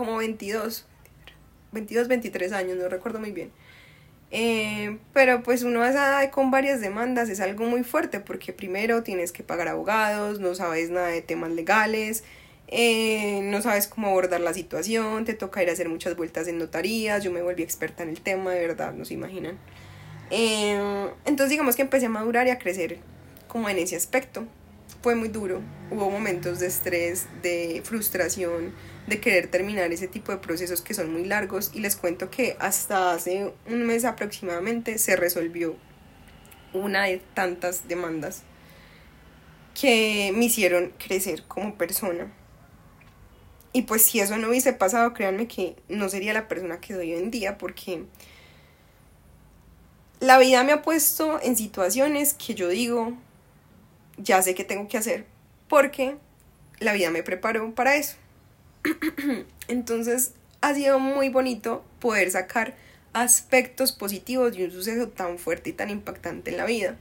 como 0.00 0.16
22 0.16 0.86
22, 1.72 2.08
23 2.08 2.52
años, 2.52 2.76
no 2.78 2.88
recuerdo 2.88 3.20
muy 3.20 3.32
bien. 3.32 3.50
Eh, 4.32 4.98
pero 5.12 5.42
pues 5.42 5.64
uno 5.64 5.82
a 5.82 6.30
con 6.30 6.50
varias 6.50 6.80
demandas 6.80 7.28
es 7.28 7.40
algo 7.40 7.64
muy 7.64 7.82
fuerte 7.82 8.20
porque 8.20 8.52
primero 8.52 9.02
tienes 9.02 9.32
que 9.32 9.42
pagar 9.42 9.68
abogados, 9.68 10.38
no 10.38 10.54
sabes 10.54 10.90
nada 10.90 11.08
de 11.08 11.20
temas 11.20 11.50
legales, 11.50 12.22
eh, 12.68 13.40
no 13.42 13.60
sabes 13.60 13.88
cómo 13.88 14.08
abordar 14.08 14.40
la 14.40 14.54
situación, 14.54 15.24
te 15.24 15.34
toca 15.34 15.62
ir 15.62 15.68
a 15.68 15.72
hacer 15.72 15.88
muchas 15.88 16.16
vueltas 16.16 16.46
en 16.46 16.58
notarías, 16.58 17.24
yo 17.24 17.32
me 17.32 17.42
volví 17.42 17.62
experta 17.62 18.04
en 18.04 18.10
el 18.10 18.20
tema, 18.20 18.52
de 18.52 18.66
verdad, 18.66 18.92
no 18.92 19.04
se 19.04 19.14
imaginan. 19.14 19.58
Eh, 20.30 21.10
entonces 21.24 21.50
digamos 21.50 21.74
que 21.74 21.82
empecé 21.82 22.06
a 22.06 22.10
madurar 22.10 22.46
y 22.46 22.50
a 22.50 22.58
crecer 22.58 22.98
como 23.48 23.68
en 23.68 23.78
ese 23.78 23.96
aspecto. 23.96 24.46
Fue 25.02 25.14
muy 25.16 25.28
duro, 25.28 25.60
hubo 25.90 26.10
momentos 26.10 26.60
de 26.60 26.66
estrés, 26.66 27.26
de 27.42 27.80
frustración, 27.84 28.72
de 29.06 29.20
querer 29.20 29.48
terminar 29.48 29.92
ese 29.92 30.08
tipo 30.08 30.32
de 30.32 30.38
procesos 30.38 30.82
que 30.82 30.94
son 30.94 31.12
muy 31.12 31.24
largos 31.24 31.70
y 31.74 31.80
les 31.80 31.96
cuento 31.96 32.30
que 32.30 32.56
hasta 32.60 33.12
hace 33.12 33.52
un 33.66 33.84
mes 33.84 34.04
aproximadamente 34.04 34.98
se 34.98 35.16
resolvió 35.16 35.76
una 36.72 37.04
de 37.04 37.20
tantas 37.34 37.88
demandas 37.88 38.42
que 39.80 40.32
me 40.34 40.44
hicieron 40.44 40.92
crecer 41.04 41.44
como 41.46 41.76
persona. 41.76 42.32
Y 43.72 43.82
pues 43.82 44.02
si 44.02 44.20
eso 44.20 44.36
no 44.36 44.48
hubiese 44.48 44.72
pasado, 44.72 45.14
créanme 45.14 45.46
que 45.46 45.76
no 45.88 46.08
sería 46.08 46.32
la 46.32 46.48
persona 46.48 46.80
que 46.80 46.94
soy 46.94 47.12
hoy 47.12 47.18
en 47.18 47.30
día 47.30 47.56
porque 47.56 48.04
la 50.18 50.38
vida 50.38 50.62
me 50.64 50.72
ha 50.72 50.82
puesto 50.82 51.40
en 51.42 51.56
situaciones 51.56 52.34
que 52.34 52.54
yo 52.54 52.68
digo, 52.68 53.16
ya 54.18 54.42
sé 54.42 54.54
qué 54.54 54.64
tengo 54.64 54.86
que 54.86 54.98
hacer, 54.98 55.24
porque 55.68 56.16
la 56.78 56.92
vida 56.92 57.10
me 57.10 57.22
preparó 57.22 57.74
para 57.74 57.96
eso. 57.96 58.16
Entonces 59.68 60.32
ha 60.60 60.74
sido 60.74 60.98
muy 60.98 61.28
bonito 61.28 61.84
poder 62.00 62.30
sacar 62.30 62.74
aspectos 63.12 63.92
positivos 63.92 64.56
de 64.56 64.64
un 64.64 64.70
suceso 64.70 65.08
tan 65.08 65.38
fuerte 65.38 65.70
y 65.70 65.72
tan 65.72 65.90
impactante 65.90 66.50
en 66.50 66.56
la 66.56 66.64
vida. 66.64 66.96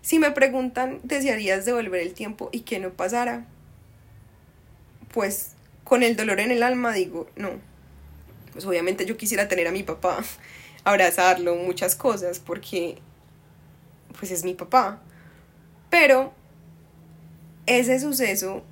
Si 0.00 0.18
me 0.18 0.30
preguntan, 0.32 1.00
¿desearías 1.02 1.64
devolver 1.64 2.00
el 2.00 2.14
tiempo 2.14 2.48
y 2.52 2.60
que 2.60 2.78
no 2.78 2.90
pasara? 2.90 3.46
Pues 5.12 5.52
con 5.84 6.02
el 6.02 6.16
dolor 6.16 6.40
en 6.40 6.50
el 6.50 6.62
alma 6.62 6.92
digo, 6.92 7.28
no. 7.36 7.50
Pues 8.52 8.64
obviamente 8.66 9.06
yo 9.06 9.16
quisiera 9.16 9.48
tener 9.48 9.68
a 9.68 9.72
mi 9.72 9.82
papá, 9.82 10.22
abrazarlo, 10.84 11.54
muchas 11.56 11.94
cosas, 11.94 12.38
porque 12.38 12.98
pues 14.18 14.30
es 14.30 14.44
mi 14.44 14.54
papá. 14.54 15.00
Pero 15.90 16.32
ese 17.66 18.00
suceso 18.00 18.64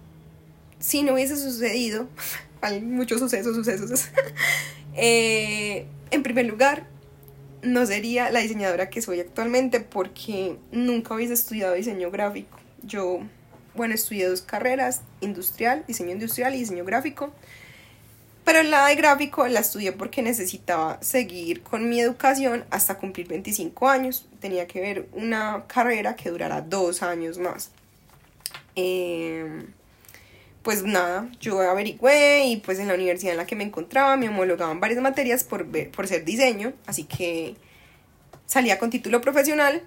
si 0.80 1.02
no 1.02 1.14
hubiese 1.14 1.36
sucedido, 1.36 2.08
hay 2.60 2.80
muchos 2.80 3.20
sucesos, 3.20 3.54
sucesos, 3.54 4.08
eh, 4.96 5.86
en 6.10 6.22
primer 6.22 6.46
lugar, 6.46 6.86
no 7.62 7.84
sería 7.86 8.30
la 8.30 8.40
diseñadora 8.40 8.90
que 8.90 9.02
soy 9.02 9.20
actualmente 9.20 9.80
porque 9.80 10.56
nunca 10.72 11.14
hubiese 11.14 11.34
estudiado 11.34 11.74
diseño 11.74 12.10
gráfico. 12.10 12.58
Yo, 12.82 13.20
bueno, 13.74 13.94
estudié 13.94 14.26
dos 14.26 14.42
carreras, 14.42 15.02
industrial, 15.20 15.84
diseño 15.86 16.12
industrial 16.12 16.54
y 16.54 16.58
diseño 16.58 16.84
gráfico. 16.84 17.32
Pero 18.44 18.62
la 18.62 18.86
de 18.86 18.94
gráfico 18.96 19.46
la 19.46 19.60
estudié 19.60 19.92
porque 19.92 20.22
necesitaba 20.22 20.98
seguir 21.02 21.62
con 21.62 21.88
mi 21.88 22.00
educación 22.00 22.64
hasta 22.70 22.96
cumplir 22.98 23.28
25 23.28 23.88
años. 23.88 24.26
Tenía 24.40 24.66
que 24.66 24.80
ver 24.80 25.08
una 25.12 25.66
carrera 25.66 26.16
que 26.16 26.30
durara 26.30 26.62
dos 26.62 27.02
años 27.02 27.38
más. 27.38 27.70
Eh, 28.74 29.66
pues 30.62 30.82
nada, 30.84 31.30
yo 31.40 31.60
averigüé 31.60 32.46
y 32.46 32.56
pues 32.58 32.78
en 32.78 32.88
la 32.88 32.94
universidad 32.94 33.32
en 33.32 33.38
la 33.38 33.46
que 33.46 33.56
me 33.56 33.64
encontraba 33.64 34.16
me 34.16 34.28
homologaban 34.28 34.80
varias 34.80 35.00
materias 35.00 35.44
por, 35.44 35.66
por 35.90 36.06
ser 36.06 36.24
diseño, 36.24 36.74
así 36.86 37.04
que 37.04 37.56
salía 38.46 38.78
con 38.78 38.90
título 38.90 39.20
profesional 39.20 39.82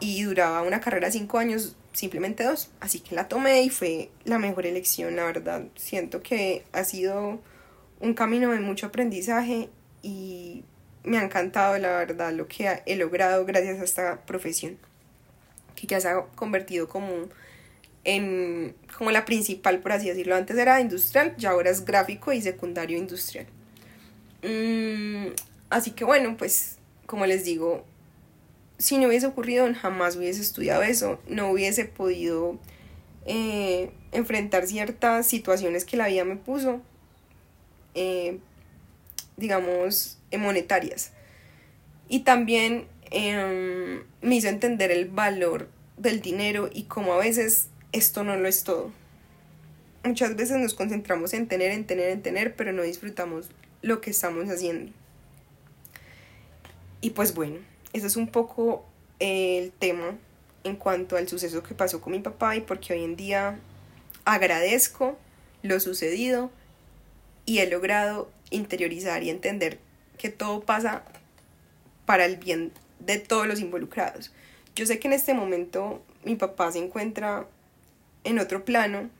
y 0.00 0.22
duraba 0.22 0.62
una 0.62 0.80
carrera 0.80 1.10
cinco 1.10 1.38
años, 1.38 1.76
simplemente 1.92 2.44
dos, 2.44 2.70
así 2.80 3.00
que 3.00 3.14
la 3.14 3.28
tomé 3.28 3.62
y 3.62 3.70
fue 3.70 4.10
la 4.24 4.38
mejor 4.38 4.66
elección, 4.66 5.16
la 5.16 5.24
verdad. 5.24 5.64
Siento 5.76 6.22
que 6.22 6.64
ha 6.72 6.84
sido 6.84 7.40
un 8.00 8.14
camino 8.14 8.50
de 8.50 8.60
mucho 8.60 8.86
aprendizaje 8.86 9.68
y 10.02 10.64
me 11.04 11.18
ha 11.18 11.24
encantado, 11.24 11.78
la 11.78 11.90
verdad, 11.98 12.32
lo 12.32 12.48
que 12.48 12.82
he 12.86 12.96
logrado 12.96 13.44
gracias 13.44 13.80
a 13.80 13.84
esta 13.84 14.20
profesión, 14.24 14.78
que 15.76 15.86
ya 15.86 16.00
se 16.00 16.08
ha 16.08 16.22
convertido 16.34 16.88
como 16.88 17.28
en 18.04 18.74
como 18.96 19.10
la 19.10 19.24
principal, 19.24 19.80
por 19.80 19.92
así 19.92 20.08
decirlo. 20.08 20.36
Antes 20.36 20.56
era 20.56 20.80
industrial 20.80 21.34
y 21.38 21.46
ahora 21.46 21.70
es 21.70 21.84
gráfico 21.84 22.32
y 22.32 22.40
secundario 22.40 22.98
industrial. 22.98 23.46
Mm, 24.42 25.28
así 25.70 25.92
que 25.92 26.04
bueno, 26.04 26.36
pues 26.36 26.78
como 27.06 27.26
les 27.26 27.44
digo, 27.44 27.84
si 28.78 28.98
no 28.98 29.08
hubiese 29.08 29.26
ocurrido, 29.26 29.66
jamás 29.74 30.16
hubiese 30.16 30.42
estudiado 30.42 30.82
eso, 30.82 31.20
no 31.28 31.50
hubiese 31.50 31.84
podido 31.84 32.58
eh, 33.26 33.90
enfrentar 34.12 34.66
ciertas 34.66 35.26
situaciones 35.26 35.84
que 35.84 35.96
la 35.96 36.08
vida 36.08 36.24
me 36.24 36.36
puso, 36.36 36.80
eh, 37.94 38.38
digamos, 39.36 40.18
monetarias. 40.38 41.12
Y 42.08 42.20
también 42.20 42.86
em, 43.10 44.02
me 44.20 44.36
hizo 44.36 44.48
entender 44.48 44.90
el 44.90 45.06
valor 45.06 45.68
del 45.96 46.20
dinero 46.20 46.68
y 46.72 46.84
cómo 46.84 47.12
a 47.14 47.18
veces 47.18 47.68
esto 47.94 48.24
no 48.24 48.36
lo 48.36 48.48
es 48.48 48.64
todo. 48.64 48.90
Muchas 50.02 50.34
veces 50.36 50.58
nos 50.58 50.74
concentramos 50.74 51.32
en 51.32 51.46
tener, 51.46 51.70
en 51.70 51.86
tener, 51.86 52.10
en 52.10 52.22
tener, 52.22 52.56
pero 52.56 52.72
no 52.72 52.82
disfrutamos 52.82 53.50
lo 53.82 54.00
que 54.00 54.10
estamos 54.10 54.48
haciendo. 54.50 54.92
Y 57.00 57.10
pues 57.10 57.34
bueno, 57.34 57.58
ese 57.92 58.08
es 58.08 58.16
un 58.16 58.28
poco 58.28 58.84
el 59.20 59.70
tema 59.72 60.18
en 60.64 60.76
cuanto 60.76 61.16
al 61.16 61.28
suceso 61.28 61.62
que 61.62 61.74
pasó 61.74 62.00
con 62.00 62.12
mi 62.12 62.18
papá 62.18 62.56
y 62.56 62.62
porque 62.62 62.94
hoy 62.94 63.04
en 63.04 63.14
día 63.14 63.60
agradezco 64.24 65.16
lo 65.62 65.78
sucedido 65.78 66.50
y 67.46 67.58
he 67.58 67.70
logrado 67.70 68.28
interiorizar 68.50 69.22
y 69.22 69.30
entender 69.30 69.78
que 70.18 70.30
todo 70.30 70.62
pasa 70.62 71.04
para 72.06 72.24
el 72.24 72.38
bien 72.38 72.72
de 72.98 73.18
todos 73.18 73.46
los 73.46 73.60
involucrados. 73.60 74.32
Yo 74.74 74.84
sé 74.84 74.98
que 74.98 75.06
en 75.06 75.14
este 75.14 75.32
momento 75.32 76.02
mi 76.24 76.34
papá 76.34 76.72
se 76.72 76.78
encuentra 76.78 77.46
en 78.24 78.38
otro 78.38 78.64
plano 78.64 79.10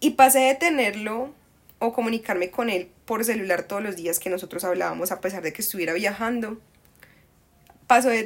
y 0.00 0.10
pasé 0.10 0.40
de 0.40 0.54
tenerlo 0.54 1.32
o 1.78 1.94
comunicarme 1.94 2.50
con 2.50 2.68
él 2.68 2.88
por 3.04 3.24
celular 3.24 3.64
todos 3.64 3.82
los 3.82 3.96
días 3.96 4.18
que 4.18 4.30
nosotros 4.30 4.64
hablábamos 4.64 5.12
a 5.12 5.20
pesar 5.20 5.42
de 5.42 5.52
que 5.52 5.62
estuviera 5.62 5.92
viajando. 5.92 6.60
Paso 7.86 8.08
de, 8.08 8.24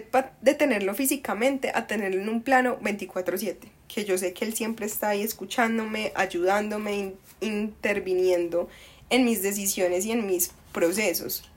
tenerlo 0.54 0.94
físicamente 0.94 1.70
a 1.74 1.86
tenerlo 1.86 2.22
en 2.22 2.28
un 2.28 2.42
plano 2.42 2.78
24/7, 2.80 3.68
que 3.88 4.04
yo 4.04 4.16
sé 4.16 4.32
que 4.32 4.44
él 4.44 4.54
siempre 4.54 4.86
está 4.86 5.10
ahí 5.10 5.22
escuchándome, 5.22 6.12
ayudándome, 6.14 7.14
interviniendo 7.40 8.68
en 9.10 9.24
mis 9.24 9.42
decisiones 9.42 10.04
y 10.04 10.12
en 10.12 10.26
mis 10.26 10.52
procesos. 10.72 11.48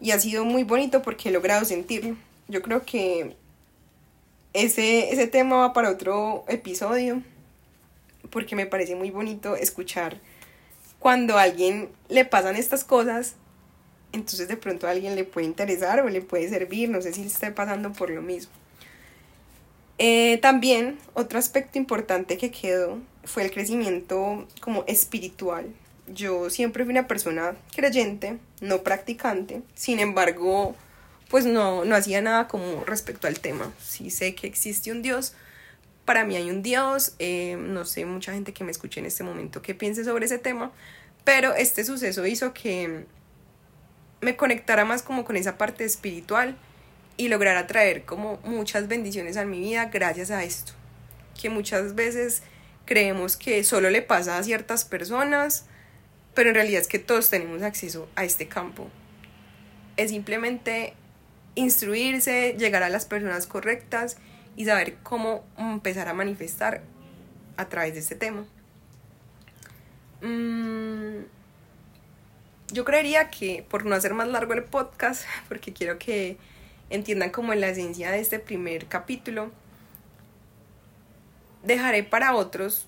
Y 0.00 0.10
ha 0.10 0.18
sido 0.18 0.44
muy 0.44 0.64
bonito 0.64 1.02
porque 1.02 1.28
he 1.28 1.32
logrado 1.32 1.64
sentirlo. 1.64 2.16
Yo 2.48 2.62
creo 2.62 2.84
que 2.84 3.36
ese, 4.52 5.12
ese 5.12 5.26
tema 5.26 5.56
va 5.56 5.72
para 5.72 5.90
otro 5.90 6.44
episodio 6.48 7.22
porque 8.34 8.56
me 8.56 8.66
parece 8.66 8.96
muy 8.96 9.10
bonito 9.10 9.56
escuchar 9.56 10.18
cuando 10.98 11.38
a 11.38 11.42
alguien 11.42 11.88
le 12.08 12.24
pasan 12.24 12.56
estas 12.56 12.82
cosas, 12.82 13.36
entonces 14.12 14.48
de 14.48 14.56
pronto 14.56 14.86
a 14.86 14.90
alguien 14.90 15.14
le 15.14 15.24
puede 15.24 15.46
interesar 15.46 16.00
o 16.00 16.08
le 16.08 16.20
puede 16.20 16.48
servir, 16.48 16.90
no 16.90 17.00
sé 17.00 17.12
si 17.12 17.22
esté 17.22 17.52
pasando 17.52 17.92
por 17.92 18.10
lo 18.10 18.22
mismo. 18.22 18.52
Eh, 19.98 20.38
también 20.42 20.98
otro 21.12 21.38
aspecto 21.38 21.78
importante 21.78 22.36
que 22.36 22.50
quedó 22.50 22.98
fue 23.22 23.44
el 23.44 23.52
crecimiento 23.52 24.48
como 24.60 24.82
espiritual. 24.88 25.66
Yo 26.08 26.50
siempre 26.50 26.84
fui 26.84 26.90
una 26.90 27.06
persona 27.06 27.54
creyente, 27.76 28.38
no 28.60 28.82
practicante, 28.82 29.62
sin 29.74 30.00
embargo, 30.00 30.74
pues 31.28 31.46
no, 31.46 31.84
no 31.84 31.94
hacía 31.94 32.20
nada 32.20 32.48
como 32.48 32.82
respecto 32.84 33.28
al 33.28 33.38
tema. 33.38 33.72
Sí 33.80 34.10
sé 34.10 34.34
que 34.34 34.48
existe 34.48 34.90
un 34.90 35.02
Dios, 35.02 35.34
para 36.04 36.24
mí 36.24 36.36
hay 36.36 36.50
un 36.50 36.62
Dios, 36.62 37.14
eh, 37.18 37.56
no 37.58 37.84
sé 37.84 38.04
mucha 38.04 38.32
gente 38.32 38.52
que 38.52 38.64
me 38.64 38.70
escuche 38.70 39.00
en 39.00 39.06
este 39.06 39.24
momento 39.24 39.62
que 39.62 39.74
piense 39.74 40.04
sobre 40.04 40.26
ese 40.26 40.38
tema, 40.38 40.70
pero 41.24 41.54
este 41.54 41.84
suceso 41.84 42.26
hizo 42.26 42.52
que 42.52 43.06
me 44.20 44.36
conectara 44.36 44.84
más 44.84 45.02
como 45.02 45.24
con 45.24 45.36
esa 45.36 45.56
parte 45.56 45.84
espiritual 45.84 46.56
y 47.16 47.28
lograra 47.28 47.66
traer 47.66 48.04
como 48.04 48.38
muchas 48.44 48.88
bendiciones 48.88 49.36
a 49.36 49.44
mi 49.44 49.60
vida 49.60 49.86
gracias 49.86 50.30
a 50.30 50.44
esto, 50.44 50.72
que 51.40 51.48
muchas 51.48 51.94
veces 51.94 52.42
creemos 52.84 53.36
que 53.36 53.64
solo 53.64 53.88
le 53.88 54.02
pasa 54.02 54.36
a 54.36 54.42
ciertas 54.42 54.84
personas, 54.84 55.66
pero 56.34 56.50
en 56.50 56.54
realidad 56.56 56.82
es 56.82 56.88
que 56.88 56.98
todos 56.98 57.30
tenemos 57.30 57.62
acceso 57.62 58.08
a 58.16 58.24
este 58.24 58.48
campo. 58.48 58.88
Es 59.96 60.10
simplemente 60.10 60.94
instruirse, 61.54 62.56
llegar 62.58 62.82
a 62.82 62.90
las 62.90 63.06
personas 63.06 63.46
correctas 63.46 64.18
y 64.56 64.64
saber 64.64 64.96
cómo 65.02 65.44
empezar 65.58 66.08
a 66.08 66.14
manifestar 66.14 66.82
a 67.56 67.68
través 67.68 67.94
de 67.94 68.00
este 68.00 68.14
tema. 68.14 68.44
Mm, 70.22 71.24
yo 72.72 72.84
creería 72.84 73.30
que, 73.30 73.64
por 73.68 73.84
no 73.84 73.94
hacer 73.94 74.14
más 74.14 74.28
largo 74.28 74.54
el 74.54 74.64
podcast, 74.64 75.24
porque 75.48 75.72
quiero 75.72 75.98
que 75.98 76.38
entiendan 76.90 77.30
como 77.30 77.54
la 77.54 77.68
esencia 77.68 78.10
de 78.10 78.20
este 78.20 78.38
primer 78.38 78.86
capítulo, 78.86 79.50
dejaré 81.62 82.02
para 82.02 82.34
otros 82.34 82.86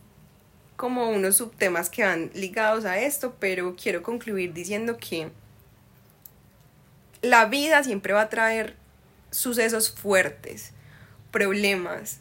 como 0.77 1.09
unos 1.09 1.37
subtemas 1.37 1.89
que 1.89 2.05
van 2.05 2.31
ligados 2.35 2.85
a 2.85 2.99
esto, 2.99 3.35
pero 3.39 3.75
quiero 3.77 4.03
concluir 4.03 4.53
diciendo 4.53 4.99
que 4.99 5.31
la 7.23 7.47
vida 7.47 7.83
siempre 7.83 8.13
va 8.13 8.23
a 8.23 8.29
traer 8.29 8.77
sucesos 9.31 9.91
fuertes, 9.91 10.73
problemas, 11.31 12.21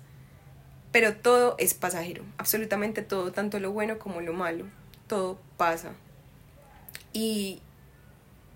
pero 0.92 1.16
todo 1.16 1.56
es 1.58 1.74
pasajero, 1.74 2.24
absolutamente 2.38 3.02
todo, 3.02 3.32
tanto 3.32 3.60
lo 3.60 3.72
bueno 3.72 4.00
como 4.00 4.22
lo 4.22 4.34
malo, 4.34 4.66
todo 5.08 5.40
pasa. 5.58 5.94
Y 7.12 7.62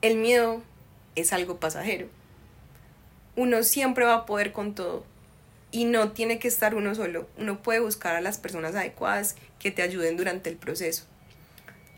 el 0.02 0.18
miedo 0.18 0.62
es 1.16 1.34
algo 1.34 1.60
pasajero. 1.60 2.08
Uno 3.36 3.64
siempre 3.64 4.06
va 4.06 4.16
a 4.16 4.26
poder 4.26 4.52
con 4.52 4.76
todo 4.76 5.04
y 5.72 5.86
no 5.86 6.12
tiene 6.12 6.40
que 6.40 6.48
estar 6.48 6.76
uno 6.76 6.96
solo. 6.96 7.28
Uno 7.38 7.62
puede 7.62 7.80
buscar 7.80 8.16
a 8.16 8.22
las 8.22 8.38
personas 8.38 8.76
adecuadas 8.76 9.36
que 9.60 9.72
te 9.72 9.82
ayuden 9.82 10.18
durante 10.18 10.50
el 10.50 10.56
proceso. 10.56 11.06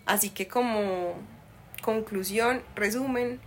Así 0.06 0.30
que 0.30 0.48
como 0.48 1.16
conclusión, 1.82 2.62
resumen, 2.76 3.40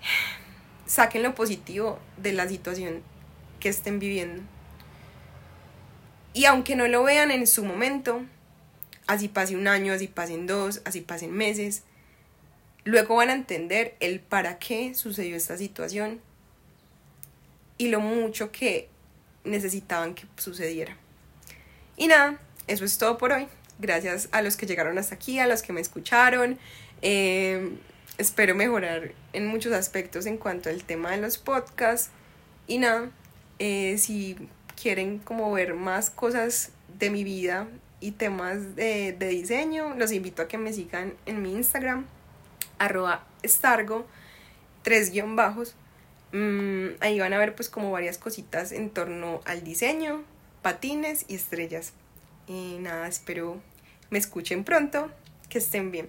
saquen 0.86 1.22
lo 1.22 1.34
positivo 1.34 1.98
de 2.16 2.32
la 2.32 2.48
situación 2.48 3.02
que 3.64 3.70
estén 3.70 3.98
viviendo. 3.98 4.42
Y 6.34 6.44
aunque 6.44 6.76
no 6.76 6.86
lo 6.86 7.02
vean 7.02 7.30
en 7.30 7.46
su 7.46 7.64
momento, 7.64 8.22
así 9.06 9.28
pase 9.28 9.56
un 9.56 9.68
año, 9.68 9.94
así 9.94 10.06
pasen 10.06 10.46
dos, 10.46 10.82
así 10.84 11.00
pasen 11.00 11.32
meses, 11.32 11.82
luego 12.84 13.16
van 13.16 13.30
a 13.30 13.32
entender 13.32 13.96
el 14.00 14.20
para 14.20 14.58
qué 14.58 14.94
sucedió 14.94 15.34
esta 15.34 15.56
situación 15.56 16.20
y 17.78 17.88
lo 17.88 18.00
mucho 18.00 18.52
que 18.52 18.90
necesitaban 19.44 20.14
que 20.14 20.26
sucediera. 20.36 20.98
Y 21.96 22.08
nada, 22.08 22.38
eso 22.66 22.84
es 22.84 22.98
todo 22.98 23.16
por 23.16 23.32
hoy. 23.32 23.48
Gracias 23.78 24.28
a 24.32 24.42
los 24.42 24.58
que 24.58 24.66
llegaron 24.66 24.98
hasta 24.98 25.14
aquí, 25.14 25.38
a 25.38 25.46
los 25.46 25.62
que 25.62 25.72
me 25.72 25.80
escucharon. 25.80 26.58
Eh, 27.00 27.78
espero 28.18 28.54
mejorar 28.54 29.12
en 29.32 29.46
muchos 29.46 29.72
aspectos 29.72 30.26
en 30.26 30.36
cuanto 30.36 30.68
al 30.68 30.84
tema 30.84 31.12
de 31.12 31.16
los 31.16 31.38
podcasts. 31.38 32.10
Y 32.66 32.76
nada, 32.76 33.10
eh, 33.58 33.96
si 33.98 34.36
quieren 34.80 35.18
como 35.18 35.50
ver 35.52 35.74
más 35.74 36.10
cosas 36.10 36.70
de 36.98 37.10
mi 37.10 37.24
vida 37.24 37.68
y 38.00 38.12
temas 38.12 38.76
de, 38.76 39.16
diseño, 39.18 39.94
los 39.94 40.12
invito 40.12 40.42
a 40.42 40.48
que 40.48 40.58
me 40.58 40.72
sigan 40.72 41.14
en 41.26 41.42
mi 41.42 41.52
Instagram, 41.54 42.06
arroba 42.78 43.26
estargo, 43.42 44.06
tres 44.82 45.10
guion 45.10 45.36
bajos. 45.36 45.74
Mm, 46.32 46.96
ahí 47.00 47.20
van 47.20 47.32
a 47.32 47.38
ver 47.38 47.54
pues 47.54 47.68
como 47.68 47.92
varias 47.92 48.18
cositas 48.18 48.72
en 48.72 48.90
torno 48.90 49.40
al 49.44 49.62
diseño, 49.64 50.22
patines 50.62 51.24
y 51.28 51.36
estrellas. 51.36 51.92
Y 52.46 52.78
nada, 52.80 53.08
espero 53.08 53.60
me 54.10 54.18
escuchen 54.18 54.64
pronto, 54.64 55.10
que 55.48 55.58
estén 55.58 55.90
bien. 55.90 56.08